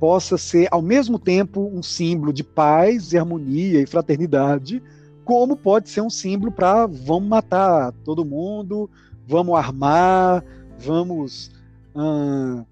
[0.00, 4.82] possa ser ao mesmo tempo um símbolo de paz e harmonia e fraternidade,
[5.24, 8.90] como pode ser um símbolo para vamos matar todo mundo,
[9.30, 10.44] vamos armar,
[10.76, 11.52] vamos
[11.94, 12.64] hum,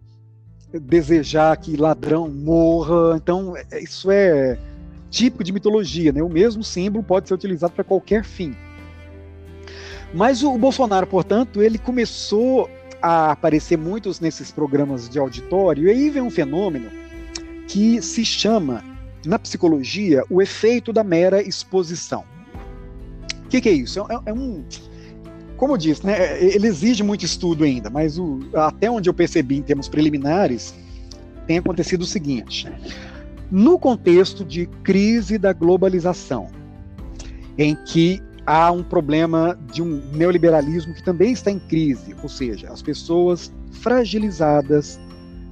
[0.73, 3.17] desejar que ladrão morra.
[3.17, 4.59] Então, é, isso é
[5.09, 6.23] típico de mitologia, né?
[6.23, 8.55] O mesmo símbolo pode ser utilizado para qualquer fim.
[10.13, 12.69] Mas o Bolsonaro, portanto, ele começou
[13.01, 16.91] a aparecer muitos nesses programas de auditório, e aí vem um fenômeno
[17.69, 18.83] que se chama,
[19.25, 22.25] na psicologia, o efeito da mera exposição.
[23.45, 24.01] O que, que, é isso?
[24.01, 24.65] É, é, um.
[25.59, 29.57] Como eu disse, né, ele exige muito estudo ainda, mas o, até onde eu percebi
[29.57, 30.73] em termos preliminares,
[31.49, 32.71] tem acontecido o seguinte:
[33.51, 36.47] no contexto de crise da globalização,
[37.59, 42.71] em que há um problema de um neoliberalismo que também está em crise, ou seja,
[42.73, 44.99] as pessoas fragilizadas,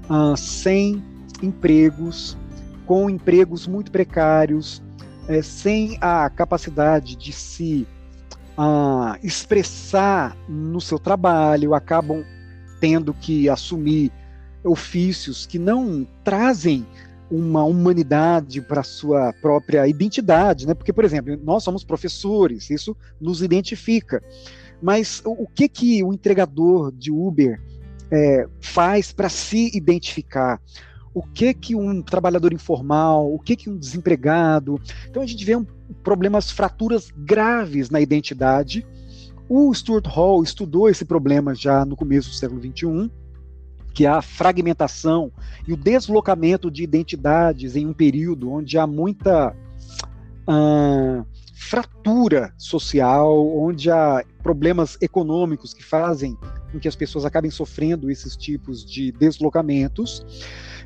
[0.09, 1.03] uh, sem
[1.43, 2.39] empregos,
[2.87, 4.81] com empregos muito precários,
[5.27, 7.87] é, sem a capacidade de se
[8.59, 12.25] uh, expressar no seu trabalho, acabam
[12.81, 14.13] tendo que assumir
[14.65, 16.87] ofícios que não trazem
[17.31, 20.75] uma humanidade para sua própria identidade, né?
[20.75, 24.23] Porque, por exemplo, nós somos professores, isso nos identifica.
[24.81, 27.61] Mas o, o que que o entregador de Uber
[28.11, 30.61] é, faz para se identificar?
[31.17, 34.79] O que que um trabalhador informal, o que que um desempregado?
[35.09, 35.65] Então a gente vê um,
[36.05, 38.87] problemas, fraturas graves na identidade.
[39.49, 43.11] O Stuart Hall estudou esse problema já no começo do século XXI
[43.95, 45.33] que há fragmentação
[45.67, 49.57] e o deslocamento de identidades em um período onde há muita
[51.55, 56.37] fratura social, onde há problemas econômicos que fazem
[56.71, 60.23] com que as pessoas acabem sofrendo esses tipos de deslocamentos.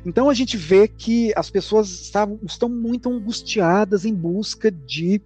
[0.05, 5.21] Então a gente vê que as pessoas estavam, estão muito angustiadas em busca de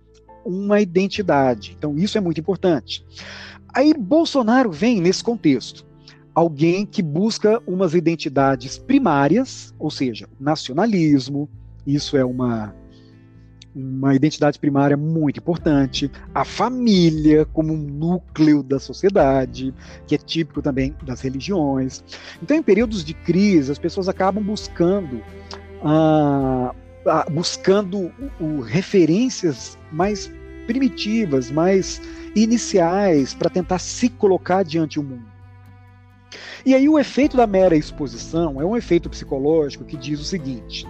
[0.45, 1.75] uma identidade.
[1.77, 3.05] Então isso é muito importante.
[3.73, 5.85] Aí Bolsonaro vem nesse contexto
[6.33, 11.49] alguém que busca umas identidades primárias, ou seja, nacionalismo,
[11.87, 12.75] isso é uma
[13.75, 19.73] uma identidade primária muito importante, a família como um núcleo da sociedade,
[20.07, 22.01] que é típico também das religiões.
[22.41, 25.21] Então, em períodos de crise, as pessoas acabam buscando
[25.83, 26.73] ah,
[27.05, 28.11] ah buscando
[28.65, 30.31] referências mais
[30.65, 32.01] primitivas, mais
[32.33, 35.35] iniciais para tentar se colocar diante do mundo.
[36.65, 40.85] E aí o efeito da mera exposição é um efeito psicológico que diz o seguinte: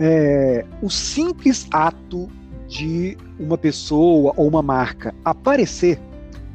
[0.00, 2.28] é, o simples ato
[2.68, 6.00] de uma pessoa ou uma marca aparecer,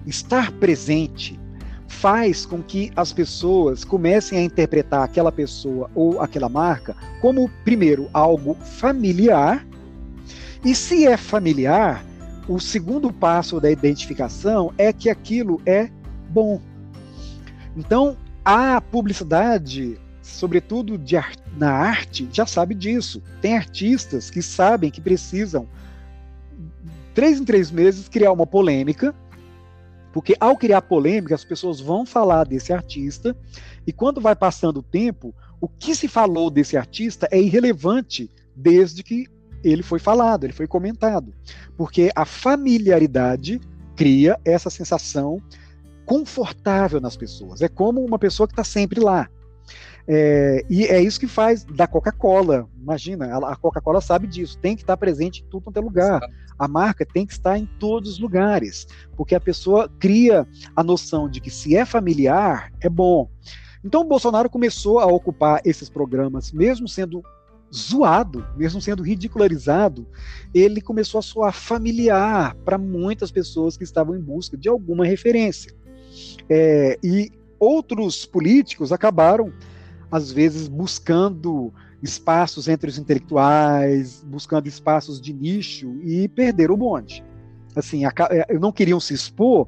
[0.05, 1.39] estar presente,
[1.87, 8.09] faz com que as pessoas comecem a interpretar aquela pessoa ou aquela marca como, primeiro,
[8.13, 9.65] algo familiar,
[10.63, 12.05] e se é familiar,
[12.47, 15.89] o segundo passo da identificação é que aquilo é
[16.29, 16.59] bom.
[17.77, 19.99] Então, a publicidade,
[20.39, 21.15] sobretudo de,
[21.57, 23.21] na arte, já sabe disso.
[23.41, 25.67] Tem artistas que sabem que precisam,
[27.13, 29.13] três em três meses, criar uma polêmica,
[30.13, 33.35] porque ao criar polêmica, as pessoas vão falar desse artista,
[33.85, 39.03] e quando vai passando o tempo, o que se falou desse artista é irrelevante desde
[39.03, 39.27] que
[39.61, 41.33] ele foi falado, ele foi comentado.
[41.75, 43.59] Porque a familiaridade
[43.97, 45.41] cria essa sensação
[46.05, 47.61] confortável nas pessoas.
[47.61, 49.29] É como uma pessoa que está sempre lá.
[50.11, 52.67] É, e é isso que faz da Coca-Cola.
[52.81, 56.19] Imagina, a Coca-Cola sabe disso, tem que estar presente em tudo quanto é lugar.
[56.57, 61.29] A marca tem que estar em todos os lugares, porque a pessoa cria a noção
[61.29, 63.29] de que se é familiar, é bom.
[63.83, 67.23] Então o Bolsonaro começou a ocupar esses programas, mesmo sendo
[67.71, 70.07] zoado, mesmo sendo ridicularizado,
[70.55, 75.71] ele começou a soar familiar para muitas pessoas que estavam em busca de alguma referência.
[76.49, 79.53] É, e outros políticos acabaram,
[80.11, 87.23] às vezes, buscando espaços entre os intelectuais, buscando espaços de nicho e perderam o bonde.
[87.75, 89.67] Assim, é, não queriam se expor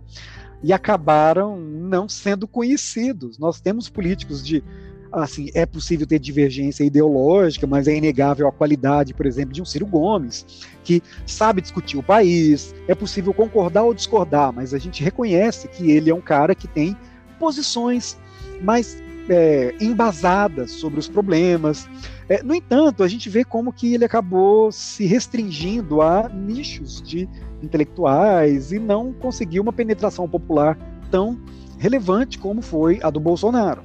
[0.64, 3.38] e acabaram não sendo conhecidos.
[3.38, 4.64] Nós temos políticos de
[5.12, 9.66] assim, é possível ter divergência ideológica, mas é inegável a qualidade, por exemplo, de um
[9.66, 12.74] Ciro Gomes, que sabe discutir o país.
[12.88, 16.68] É possível concordar ou discordar, mas a gente reconhece que ele é um cara que
[16.68, 16.96] tem
[17.38, 18.18] posições
[18.62, 21.88] mais é, embasadas sobre os problemas.
[22.28, 27.28] É, no entanto, a gente vê como que ele acabou se restringindo a nichos de
[27.62, 30.78] intelectuais e não conseguiu uma penetração popular
[31.10, 31.40] tão
[31.78, 33.84] relevante como foi a do Bolsonaro.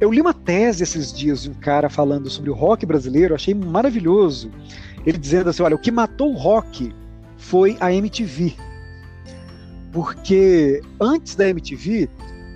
[0.00, 3.54] Eu li uma tese esses dias de um cara falando sobre o rock brasileiro, achei
[3.54, 4.50] maravilhoso.
[5.06, 6.92] Ele dizendo assim: olha, o que matou o rock
[7.36, 8.54] foi a MTV.
[9.92, 12.08] Porque antes da MTV,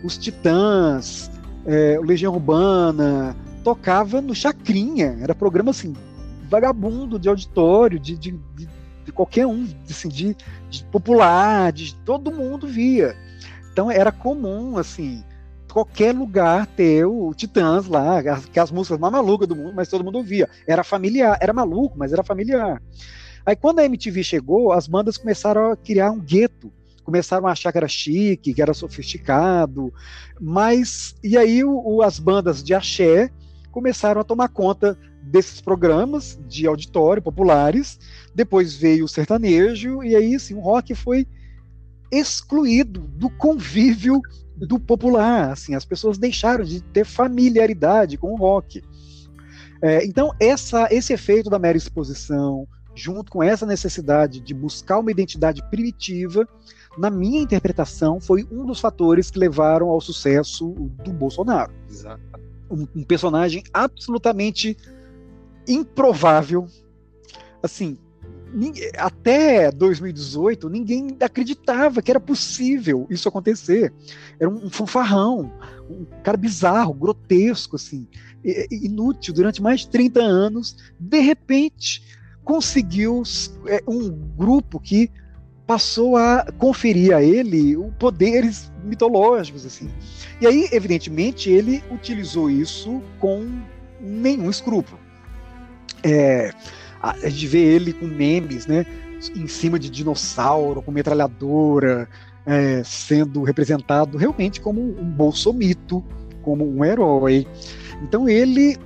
[0.02, 1.30] os Titãs,
[1.66, 5.18] é, o Legião Urbana, tocava no Chacrinha.
[5.20, 5.94] Era programa assim,
[6.48, 8.68] vagabundo de auditório, de, de, de,
[9.04, 10.36] de qualquer um, assim, de,
[10.70, 13.16] de popular, de todo mundo via.
[13.72, 15.22] Então era comum, assim,
[15.72, 20.04] qualquer lugar ter o Titãs lá, que as músicas mais malucas do mundo, mas todo
[20.04, 20.48] mundo ouvia.
[20.66, 22.82] Era familiar, era maluco, mas era familiar.
[23.46, 26.72] Aí quando a MTV chegou, as bandas começaram a criar um gueto.
[27.08, 29.90] Começaram a achar que era chique, que era sofisticado,
[30.38, 33.30] mas e aí o, o, as bandas de axé
[33.72, 37.98] começaram a tomar conta desses programas de auditório populares.
[38.34, 41.26] Depois veio o sertanejo e aí assim, o rock foi
[42.12, 44.20] excluído do convívio
[44.54, 48.82] do popular, assim, as pessoas deixaram de ter familiaridade com o rock.
[49.80, 55.10] É, então, essa, esse efeito da mera exposição, junto com essa necessidade de buscar uma
[55.10, 56.46] identidade primitiva,
[56.96, 60.70] na minha interpretação, foi um dos fatores que levaram ao sucesso
[61.04, 61.72] do Bolsonaro.
[62.70, 64.76] Um, um personagem absolutamente
[65.66, 66.66] improvável,
[67.62, 67.98] assim,
[68.96, 73.92] até 2018, ninguém acreditava que era possível isso acontecer.
[74.40, 75.52] Era um fanfarrão,
[75.90, 78.06] um cara bizarro, grotesco, assim,
[78.70, 80.76] inútil durante mais de 30 anos.
[80.98, 82.02] De repente,
[82.42, 83.22] conseguiu
[83.66, 85.10] é, um grupo que
[85.68, 89.90] passou a conferir a ele poderes mitológicos, assim.
[90.40, 93.46] E aí, evidentemente, ele utilizou isso com
[94.00, 94.98] nenhum escrúpulo.
[96.02, 96.52] É,
[97.02, 98.86] a, gente vê ele com memes, né?
[99.36, 102.08] Em cima de dinossauro, com metralhadora,
[102.46, 106.02] é, sendo representado realmente como um bolsomito,
[106.40, 107.46] como um herói.
[108.02, 108.78] Então ele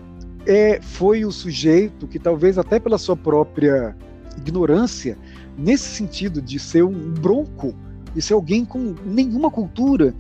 [0.47, 3.95] é, foi o sujeito que, talvez até pela sua própria
[4.37, 5.17] ignorância,
[5.57, 7.75] nesse sentido de ser um bronco,
[8.15, 10.15] de ser alguém com nenhuma cultura,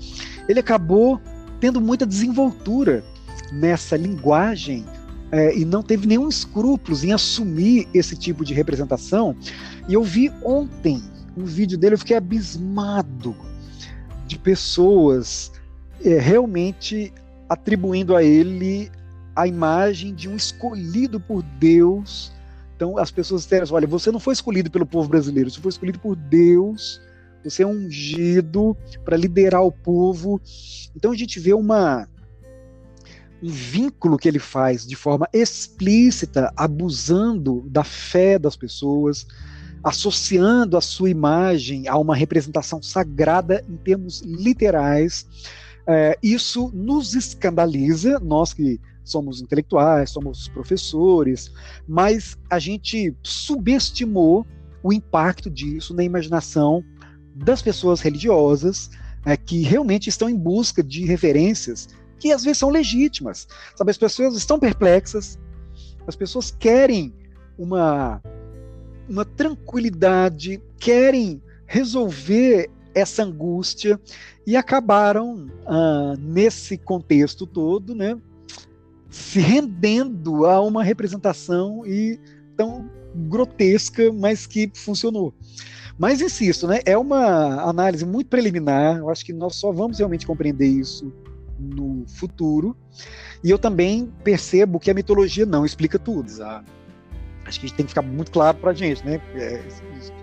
[0.48, 1.20] ele acabou
[1.60, 3.04] tendo muita desenvoltura
[3.52, 4.84] nessa linguagem
[5.30, 9.34] é, e não teve nenhum escrúpulos em assumir esse tipo de representação.
[9.88, 11.02] E eu vi ontem
[11.36, 13.34] um vídeo dele, eu fiquei abismado
[14.26, 15.52] de pessoas
[16.04, 17.12] é, realmente
[17.48, 18.90] atribuindo a ele
[19.34, 22.32] a imagem de um escolhido por Deus.
[22.82, 25.68] Então as pessoas disseram assim, olha, você não foi escolhido pelo povo brasileiro, você foi
[25.68, 27.00] escolhido por Deus,
[27.44, 30.40] você é ungido para liderar o povo.
[30.96, 32.08] Então a gente vê uma
[33.40, 39.28] um vínculo que ele faz de forma explícita, abusando da fé das pessoas,
[39.84, 45.24] associando a sua imagem a uma representação sagrada em termos literais.
[45.86, 51.52] É, isso nos escandaliza, nós que somos intelectuais, somos professores,
[51.86, 54.46] mas a gente subestimou
[54.82, 56.84] o impacto disso na imaginação
[57.34, 58.90] das pessoas religiosas
[59.24, 61.88] é, que realmente estão em busca de referências
[62.18, 63.48] que às vezes são legítimas.
[63.74, 65.38] Sabe, as pessoas estão perplexas,
[66.06, 67.12] as pessoas querem
[67.58, 68.22] uma,
[69.08, 73.98] uma tranquilidade, querem resolver essa angústia
[74.46, 78.16] e acabaram ah, nesse contexto todo, né,
[79.12, 82.18] se rendendo a uma representação e
[82.56, 85.34] tão grotesca, mas que funcionou.
[85.98, 88.96] Mas insisto, né, é uma análise muito preliminar.
[88.96, 91.12] Eu acho que nós só vamos realmente compreender isso
[91.58, 92.74] no futuro.
[93.44, 96.28] E eu também percebo que a mitologia não explica tudo.
[96.28, 96.72] Exato.
[97.44, 99.20] acho que tem que ficar muito claro para a gente, né?
[99.34, 99.62] É,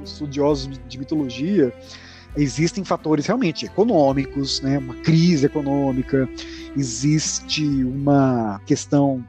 [0.03, 1.71] estudiosos de mitologia,
[2.35, 4.77] existem fatores realmente econômicos, né?
[4.77, 6.29] Uma crise econômica,
[6.75, 9.23] existe uma questão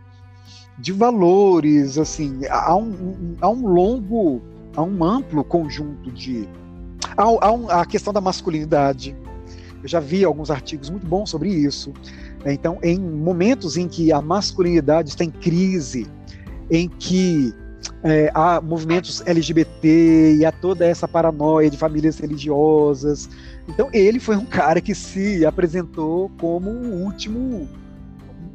[0.78, 4.40] de valores, assim, há um, há um longo,
[4.74, 6.48] há um amplo conjunto de.
[7.16, 9.16] Há, há um, a questão da masculinidade.
[9.82, 11.92] Eu já vi alguns artigos muito bons sobre isso.
[12.44, 16.06] Então, em momentos em que a masculinidade está em crise,
[16.70, 17.54] em que
[18.02, 23.28] é, há movimentos LGBT e há toda essa paranoia de famílias religiosas.
[23.68, 27.68] Então, ele foi um cara que se apresentou como o último,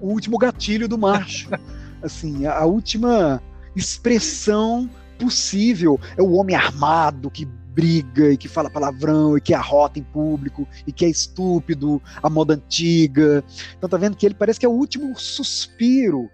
[0.02, 1.50] o último gatilho do macho.
[2.02, 3.42] assim, a, última
[3.76, 4.90] expressão
[5.20, 10.04] possível é o homem armado que briga e que fala palavrão e que arrota em
[10.04, 13.44] público e que é estúpido, a moda antiga.
[13.78, 16.30] Então tá vendo que ele parece que é o último suspiro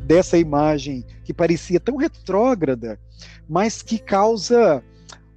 [0.00, 2.98] dessa imagem que parecia tão retrógrada,
[3.48, 4.82] mas que causa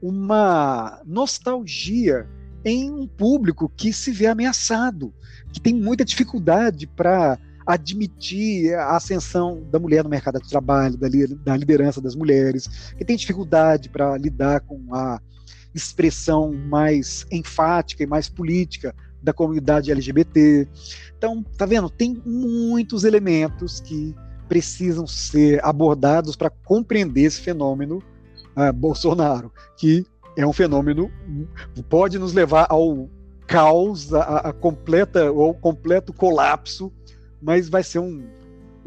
[0.01, 2.27] uma nostalgia
[2.63, 5.13] em um público que se vê ameaçado,
[5.51, 11.07] que tem muita dificuldade para admitir a ascensão da mulher no mercado de trabalho, da,
[11.43, 15.19] da liderança das mulheres, que tem dificuldade para lidar com a
[15.75, 20.67] expressão mais enfática e mais política da comunidade LGBT.
[21.17, 21.89] Então, tá vendo?
[21.89, 24.15] Tem muitos elementos que
[24.47, 28.01] precisam ser abordados para compreender esse fenômeno
[28.55, 31.11] uh, Bolsonaro, que é um fenômeno
[31.89, 33.09] pode nos levar ao
[33.45, 36.91] caos, a, a completa ao completo colapso
[37.41, 38.27] mas vai ser um,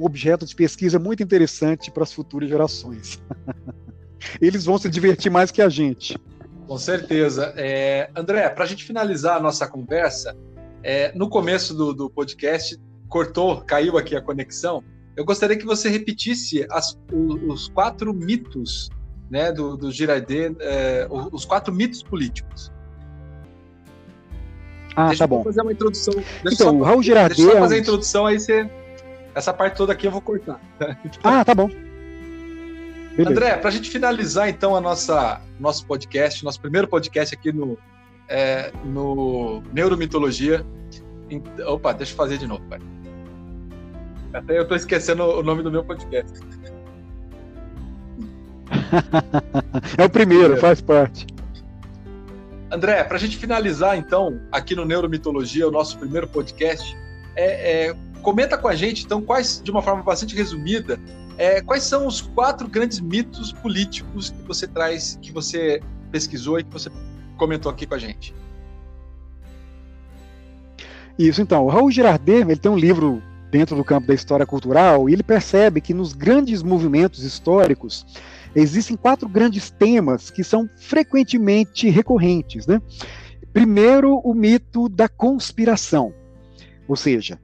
[0.05, 3.21] objeto de pesquisa muito interessante para as futuras gerações.
[4.41, 6.19] Eles vão se divertir mais que a gente.
[6.67, 7.53] Com certeza.
[7.57, 10.37] É, André, para a gente finalizar a nossa conversa,
[10.83, 14.83] é, no começo do, do, podcast, cortou, caiu aqui a conexão.
[15.21, 18.89] Eu gostaria que você repetisse as, os, os, quatro mitos
[19.31, 22.73] né, do, do Girardet, é, os quatro mitos políticos.
[24.97, 25.45] Ah, deixa tá bom.
[25.45, 26.15] fazer uma introdução.
[26.51, 27.37] Então, o Raul Girardet...
[27.37, 28.71] Deixa eu só fazer a introdução, aí você...
[29.35, 30.59] Essa parte toda aqui eu vou cortar.
[31.23, 31.69] Ah, tá bom.
[31.69, 33.31] Beleza.
[33.31, 37.77] André, para a gente finalizar então a nossa nosso podcast, nosso primeiro podcast aqui no
[38.27, 40.65] é, no Neuromitologia.
[41.67, 42.79] Opa, deixa eu fazer de novo, pai.
[44.33, 46.33] Até eu estou esquecendo o nome do meu podcast.
[49.99, 51.27] é o primeiro, faz parte.
[52.71, 56.97] André, para a gente finalizar, então, aqui no Neuromitologia, o nosso primeiro podcast,
[57.35, 61.01] é, é, comenta com a gente, então, quais, de uma forma bastante resumida,
[61.37, 66.65] é, quais são os quatro grandes mitos políticos que você traz, que você pesquisou e
[66.65, 66.89] que você
[67.37, 68.33] comentou aqui com a gente.
[71.19, 71.65] Isso, então.
[71.65, 73.21] O Raul Girardet, ele tem um livro
[73.51, 78.07] dentro do campo da história cultural e ele percebe que nos grandes movimentos históricos
[78.55, 82.67] existem quatro grandes temas que são frequentemente recorrentes.
[82.67, 82.81] Né?
[83.53, 86.15] Primeiro, o mito da conspiração,
[86.87, 87.39] ou seja,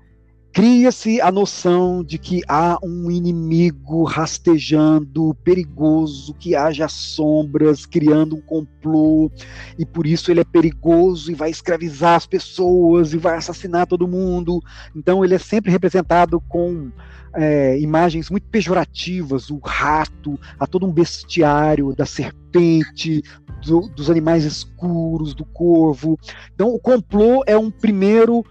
[0.57, 8.41] cria-se a noção de que há um inimigo rastejando, perigoso, que haja sombras, criando um
[8.41, 9.31] complô,
[9.79, 14.09] e por isso ele é perigoso e vai escravizar as pessoas e vai assassinar todo
[14.09, 14.59] mundo.
[14.97, 16.91] Então ele é sempre representado com
[17.35, 23.23] é, imagens muito pejorativas, o rato, há todo um bestiário da serpente,
[23.63, 26.19] do, dos animais escuros, do corvo.
[26.55, 28.43] Então, o complô é um primeiro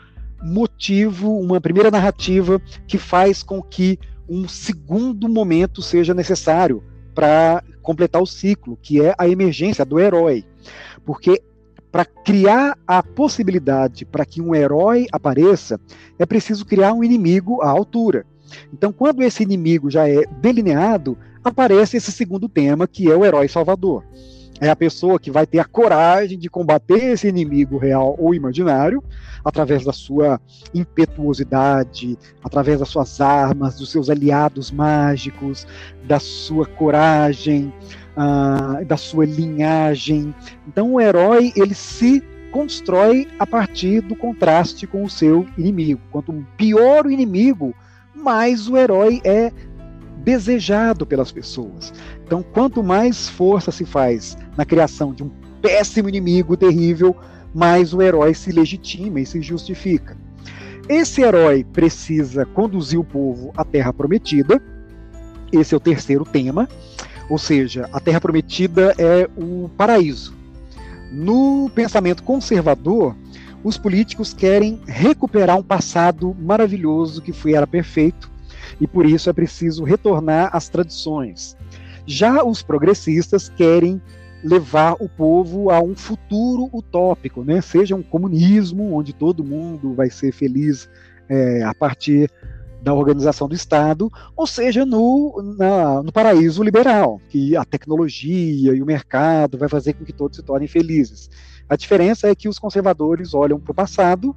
[0.45, 3.97] motivo, uma primeira narrativa que faz com que
[4.29, 6.83] um segundo momento seja necessário
[7.15, 10.45] para completar o ciclo, que é a emergência do herói.
[11.03, 11.41] Porque
[11.91, 15.79] para criar a possibilidade para que um herói apareça,
[16.19, 18.25] é preciso criar um inimigo à altura.
[18.71, 23.47] Então, quando esse inimigo já é delineado, aparece esse segundo tema, que é o herói
[23.47, 24.03] salvador.
[24.59, 29.03] É a pessoa que vai ter a coragem de combater esse inimigo real ou imaginário,
[29.43, 30.39] através da sua
[30.73, 35.67] impetuosidade, através das suas armas, dos seus aliados mágicos,
[36.05, 37.73] da sua coragem,
[38.15, 40.33] uh, da sua linhagem.
[40.67, 45.99] Então, o herói ele se constrói a partir do contraste com o seu inimigo.
[46.11, 47.75] Quanto pior o inimigo,
[48.15, 49.51] mais o herói é
[50.25, 51.93] desejado pelas pessoas.
[52.25, 55.29] Então, quanto mais força se faz na criação de um
[55.61, 57.15] péssimo inimigo terrível,
[57.53, 60.17] mais o herói se legitima e se justifica.
[60.89, 64.61] Esse herói precisa conduzir o povo à Terra Prometida.
[65.51, 66.67] Esse é o terceiro tema.
[67.29, 70.35] Ou seja, a Terra Prometida é o paraíso.
[71.11, 73.15] No pensamento conservador,
[73.63, 78.34] os políticos querem recuperar um passado maravilhoso que foi era perfeito
[78.79, 81.57] e por isso é preciso retornar às tradições.
[82.05, 84.01] Já os progressistas querem
[84.43, 87.61] levar o povo a um futuro utópico, né?
[87.61, 90.87] seja um comunismo onde todo mundo vai ser feliz
[91.27, 92.29] é, a partir
[92.85, 98.81] da organização do Estado, ou seja, no, na, no paraíso liberal, que a tecnologia e
[98.81, 101.27] o mercado vai fazer com que todos se tornem felizes.
[101.67, 104.35] A diferença é que os conservadores olham para o passado,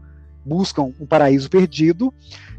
[0.49, 2.13] buscam um paraíso perdido,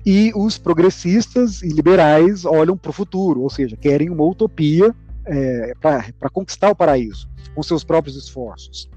[0.06, 5.74] e os progressistas e liberais olham para o futuro, ou seja, querem uma utopia é,
[5.82, 8.90] para conquistar o paraíso, com seus próprios esforços.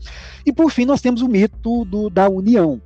[0.47, 2.81] E por fim, nós temos o mito do, da união,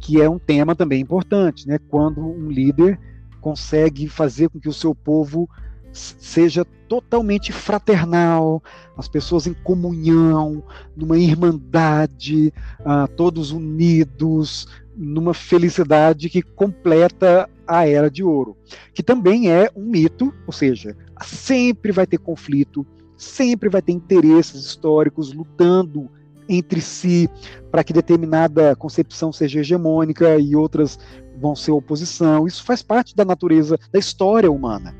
[0.00, 1.78] que é um tema também importante, né?
[1.88, 2.98] quando um líder
[3.40, 5.48] consegue fazer com que o seu povo
[5.92, 8.62] seja totalmente fraternal,
[8.96, 10.62] as pessoas em comunhão,
[10.96, 18.56] numa irmandade, uh, todos unidos, numa felicidade que completa a era de ouro,
[18.92, 22.86] que também é um mito, ou seja, sempre vai ter conflito,
[23.16, 26.10] sempre vai ter interesses históricos lutando
[26.48, 27.28] entre si
[27.70, 30.98] para que determinada concepção seja hegemônica e outras
[31.40, 32.46] vão ser oposição.
[32.46, 34.94] Isso faz parte da natureza da história humana.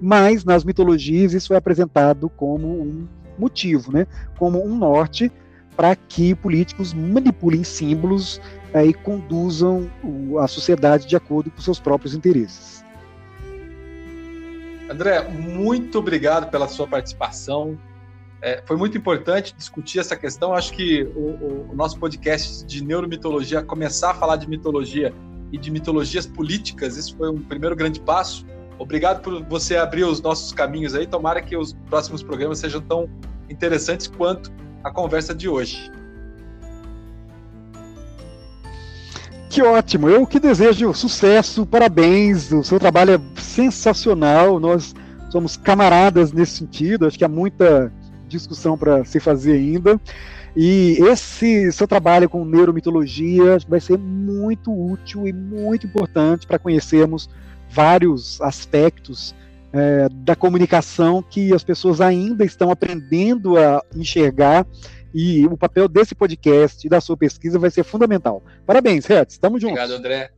[0.00, 3.06] Mas nas mitologias isso é apresentado como um
[3.38, 4.06] motivo, né?
[4.38, 5.30] como um norte
[5.76, 8.40] para que políticos manipulem símbolos
[8.74, 9.90] e conduzam
[10.40, 12.82] a sociedade de acordo com seus próprios interesses.
[14.90, 17.78] André, muito obrigado pela sua participação.
[18.42, 20.52] É, foi muito importante discutir essa questão.
[20.52, 25.14] Acho que o, o, nosso podcast de neuromitologia, começar a falar de mitologia
[25.52, 28.44] e de mitologias políticas, isso foi um primeiro grande passo.
[28.78, 31.06] Obrigado por você abrir os nossos caminhos aí.
[31.06, 33.08] Tomara que os próximos programas sejam tão
[33.48, 34.50] interessantes quanto
[34.82, 35.90] a conversa de hoje.
[39.52, 40.08] Que ótimo!
[40.08, 42.50] Eu que desejo sucesso, parabéns.
[42.52, 44.58] O seu trabalho é sensacional.
[44.58, 44.94] Nós
[45.28, 47.06] somos camaradas nesse sentido.
[47.06, 47.92] Acho que há muita
[48.26, 50.00] discussão para se fazer ainda.
[50.56, 57.28] E esse seu trabalho com neuromitologia vai ser muito útil e muito importante para conhecermos
[57.68, 59.34] vários aspectos
[59.70, 64.66] é, da comunicação que as pessoas ainda estão aprendendo a enxergar
[65.14, 68.42] e o papel desse podcast e da sua pesquisa vai ser fundamental.
[68.66, 69.78] Parabéns, Hertz, estamos juntos.
[69.78, 70.30] Obrigado, André.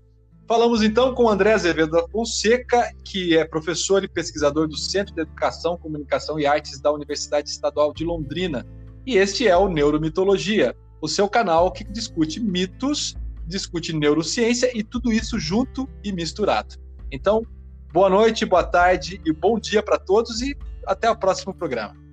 [0.46, 5.22] Falamos então com André Azevedo da Fonseca, que é professor e pesquisador do Centro de
[5.22, 8.66] Educação, Comunicação e Artes da Universidade Estadual de Londrina.
[9.06, 13.16] E este é o Neuromitologia, o seu canal que discute mitos,
[13.46, 16.76] discute neurociência e tudo isso junto e misturado.
[17.10, 17.42] Então,
[17.90, 20.54] boa noite, boa tarde e bom dia para todos e
[20.86, 22.03] até o próximo programa.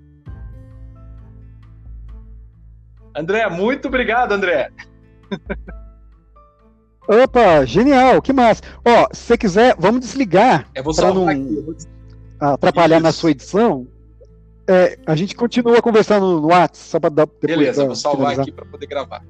[3.16, 4.72] André, muito obrigado, André.
[7.08, 8.62] Opa, genial, que massa.
[8.86, 11.76] Ó, se você quiser, vamos desligar para não aqui,
[12.40, 13.04] atrapalhar Isso.
[13.04, 13.88] na sua edição.
[14.68, 18.44] É, a gente continua conversando no WhatsApp, só para dar depois Beleza, vou salvar finalizar.
[18.44, 19.24] aqui para poder gravar.